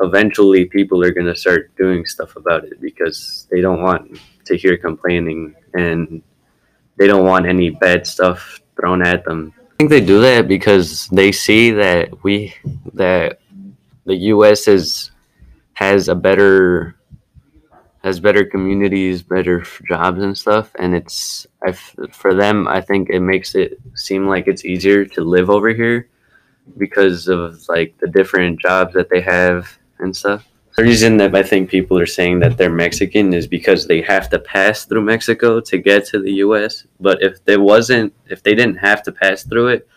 eventually 0.00 0.66
people 0.66 1.02
are 1.04 1.10
going 1.10 1.26
to 1.26 1.34
start 1.34 1.74
doing 1.74 2.06
stuff 2.06 2.36
about 2.36 2.62
it 2.64 2.80
because 2.80 3.48
they 3.50 3.60
don't 3.60 3.82
want 3.82 4.20
to 4.44 4.56
hear 4.56 4.76
complaining 4.76 5.52
and 5.74 6.22
they 6.96 7.06
don't 7.06 7.26
want 7.26 7.46
any 7.46 7.70
bad 7.70 8.06
stuff 8.06 8.60
thrown 8.76 9.06
at 9.06 9.24
them. 9.24 9.52
I 9.58 9.76
think 9.78 9.90
they 9.90 10.00
do 10.00 10.20
that 10.20 10.46
because 10.46 11.08
they 11.08 11.32
see 11.32 11.70
that 11.72 12.22
we 12.22 12.54
that 12.92 13.40
the 14.04 14.16
US 14.16 14.68
is 14.68 15.10
has 15.74 16.08
a 16.08 16.14
better 16.14 16.94
has 18.04 18.20
better 18.20 18.44
communities, 18.44 19.22
better 19.22 19.64
jobs 19.88 20.22
and 20.22 20.36
stuff 20.36 20.70
and 20.78 20.94
it's 20.94 21.46
I 21.66 21.72
for 21.72 22.34
them 22.34 22.68
I 22.68 22.80
think 22.80 23.10
it 23.10 23.20
makes 23.20 23.54
it 23.54 23.80
seem 23.94 24.26
like 24.26 24.46
it's 24.46 24.64
easier 24.64 25.04
to 25.04 25.22
live 25.22 25.50
over 25.50 25.70
here 25.70 26.08
because 26.78 27.28
of 27.28 27.60
like 27.68 27.96
the 27.98 28.08
different 28.08 28.60
jobs 28.60 28.94
that 28.94 29.10
they 29.10 29.20
have 29.20 29.78
and 29.98 30.16
stuff. 30.16 30.46
The 30.76 30.82
reason 30.82 31.16
that 31.18 31.34
I 31.36 31.44
think 31.44 31.70
people 31.70 31.98
are 32.00 32.06
saying 32.06 32.40
that 32.40 32.56
they're 32.56 32.68
Mexican 32.68 33.32
is 33.32 33.46
because 33.46 33.86
they 33.86 34.02
have 34.02 34.28
to 34.30 34.40
pass 34.40 34.84
through 34.84 35.02
Mexico 35.02 35.60
to 35.60 35.78
get 35.78 36.04
to 36.06 36.20
the 36.20 36.32
US. 36.46 36.84
But 36.98 37.22
if 37.22 37.44
there 37.44 37.60
wasn't, 37.60 38.12
if 38.26 38.42
they 38.42 38.56
didn't 38.56 38.78
have 38.78 39.02
to 39.04 39.12
pass 39.12 39.44
through 39.44 39.68
it, 39.68 39.88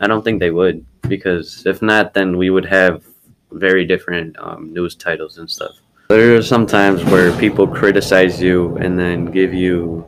I 0.00 0.06
don't 0.06 0.24
think 0.24 0.40
they 0.40 0.50
would. 0.50 0.86
Because 1.02 1.66
if 1.66 1.82
not, 1.82 2.14
then 2.14 2.38
we 2.38 2.48
would 2.48 2.64
have 2.64 3.04
very 3.50 3.84
different 3.84 4.34
um, 4.38 4.72
news 4.72 4.94
titles 4.94 5.36
and 5.36 5.50
stuff. 5.50 5.76
There 6.08 6.36
are 6.36 6.42
some 6.42 6.66
times 6.66 7.04
where 7.04 7.36
people 7.38 7.66
criticize 7.66 8.40
you 8.40 8.76
and 8.76 8.98
then 8.98 9.26
give 9.26 9.52
you 9.52 10.06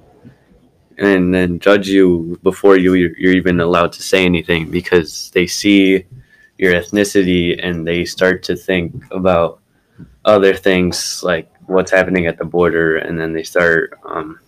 and 0.96 1.34
then 1.34 1.58
judge 1.58 1.88
you 1.88 2.38
before 2.42 2.76
you 2.76 2.94
you're 2.94 3.32
even 3.32 3.60
allowed 3.60 3.92
to 3.92 4.02
say 4.02 4.24
anything 4.24 4.70
because 4.70 5.30
they 5.34 5.44
see 5.46 6.06
your 6.56 6.72
ethnicity 6.72 7.58
and 7.60 7.84
they 7.86 8.04
start 8.04 8.44
to 8.44 8.54
think 8.54 8.94
about 9.10 9.60
other 10.24 10.54
things 10.54 11.22
like 11.22 11.50
what's 11.66 11.90
happening 11.90 12.26
at 12.26 12.38
the 12.38 12.44
border 12.44 12.98
and 12.98 13.18
then 13.18 13.32
they 13.32 13.42
start 13.42 13.98
um, 14.04 14.38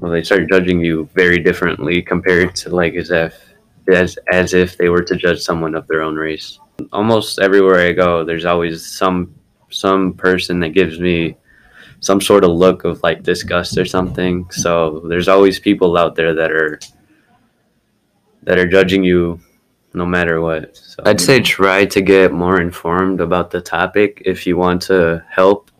well 0.00 0.10
they 0.10 0.22
start 0.22 0.48
judging 0.48 0.80
you 0.80 1.08
very 1.14 1.38
differently 1.38 2.02
compared 2.02 2.54
to 2.54 2.70
like 2.70 2.94
as 2.94 3.10
if 3.10 3.54
as 3.92 4.18
as 4.32 4.54
if 4.54 4.76
they 4.76 4.88
were 4.88 5.02
to 5.02 5.16
judge 5.16 5.40
someone 5.40 5.74
of 5.74 5.86
their 5.86 6.02
own 6.02 6.16
race. 6.16 6.58
Almost 6.92 7.38
everywhere 7.38 7.80
i 7.80 7.92
go 7.92 8.24
there's 8.24 8.44
always 8.44 8.84
some 8.84 9.34
some 9.70 10.12
person 10.14 10.60
that 10.60 10.70
gives 10.70 10.98
me 10.98 11.36
some 12.00 12.20
sort 12.20 12.44
of 12.44 12.50
look 12.50 12.84
of 12.84 13.02
like 13.02 13.22
disgust 13.22 13.78
or 13.78 13.84
something. 13.84 14.48
So 14.50 15.00
there's 15.08 15.28
always 15.28 15.58
people 15.58 15.96
out 15.96 16.14
there 16.14 16.34
that 16.34 16.52
are 16.52 16.78
that 18.42 18.58
are 18.58 18.68
judging 18.68 19.02
you 19.02 19.40
no 19.96 20.06
matter 20.06 20.40
what. 20.40 20.76
So 20.76 21.02
I'd 21.06 21.20
say 21.20 21.40
try 21.40 21.86
to 21.86 22.00
get 22.02 22.32
more 22.32 22.60
informed 22.60 23.20
about 23.20 23.50
the 23.50 23.62
topic. 23.62 24.22
If 24.24 24.46
you 24.46 24.56
want 24.56 24.82
to 24.82 25.24
help 25.28 25.70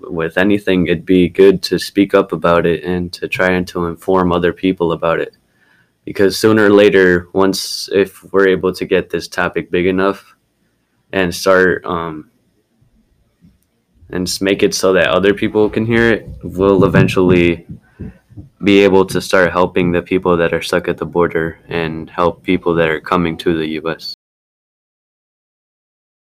with 0.00 0.36
anything, 0.36 0.86
it'd 0.86 1.06
be 1.06 1.28
good 1.28 1.62
to 1.62 1.78
speak 1.78 2.12
up 2.12 2.32
about 2.32 2.66
it 2.66 2.82
and 2.82 3.12
to 3.12 3.28
try 3.28 3.52
and 3.52 3.66
to 3.68 3.86
inform 3.86 4.32
other 4.32 4.52
people 4.52 4.92
about 4.92 5.20
it. 5.20 5.36
Because 6.04 6.36
sooner 6.36 6.64
or 6.64 6.70
later, 6.70 7.28
once 7.32 7.88
if 7.92 8.24
we're 8.32 8.48
able 8.48 8.72
to 8.74 8.84
get 8.84 9.10
this 9.10 9.28
topic 9.28 9.70
big 9.70 9.86
enough 9.86 10.34
and 11.12 11.32
start 11.32 11.84
um, 11.84 12.30
and 14.08 14.28
make 14.40 14.64
it 14.64 14.74
so 14.74 14.92
that 14.94 15.08
other 15.08 15.32
people 15.32 15.70
can 15.70 15.86
hear 15.86 16.10
it, 16.10 16.28
we'll 16.42 16.84
eventually 16.84 17.66
be 18.62 18.80
able 18.80 19.06
to 19.06 19.20
start 19.20 19.52
helping 19.52 19.90
the 19.90 20.02
people 20.02 20.36
that 20.36 20.52
are 20.52 20.62
stuck 20.62 20.88
at 20.88 20.98
the 20.98 21.06
border 21.06 21.58
and 21.68 22.10
help 22.10 22.42
people 22.42 22.74
that 22.74 22.88
are 22.88 23.00
coming 23.00 23.36
to 23.38 23.56
the 23.56 23.66
US. 23.80 24.14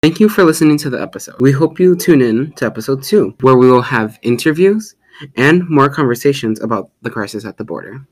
Thank 0.03 0.21
you 0.21 0.29
for 0.29 0.45
listening 0.45 0.79
to 0.79 0.91
the 0.91 1.01
episode. 1.01 1.37
We 1.41 1.53
hope 1.53 1.79
you 1.79 1.95
tune 1.95 2.23
in 2.23 2.53
to 2.53 2.67
episode 2.67 3.03
two, 3.03 3.35
where 3.41 3.57
we 3.57 3.71
will 3.71 3.83
have 3.83 4.19
interviews 4.23 4.95
and 5.37 5.69
more 5.69 5.89
conversations 5.89 6.61
about 6.61 6.91
the 7.03 7.11
crisis 7.11 7.45
at 7.45 7.57
the 7.59 7.65
border. 7.65 8.07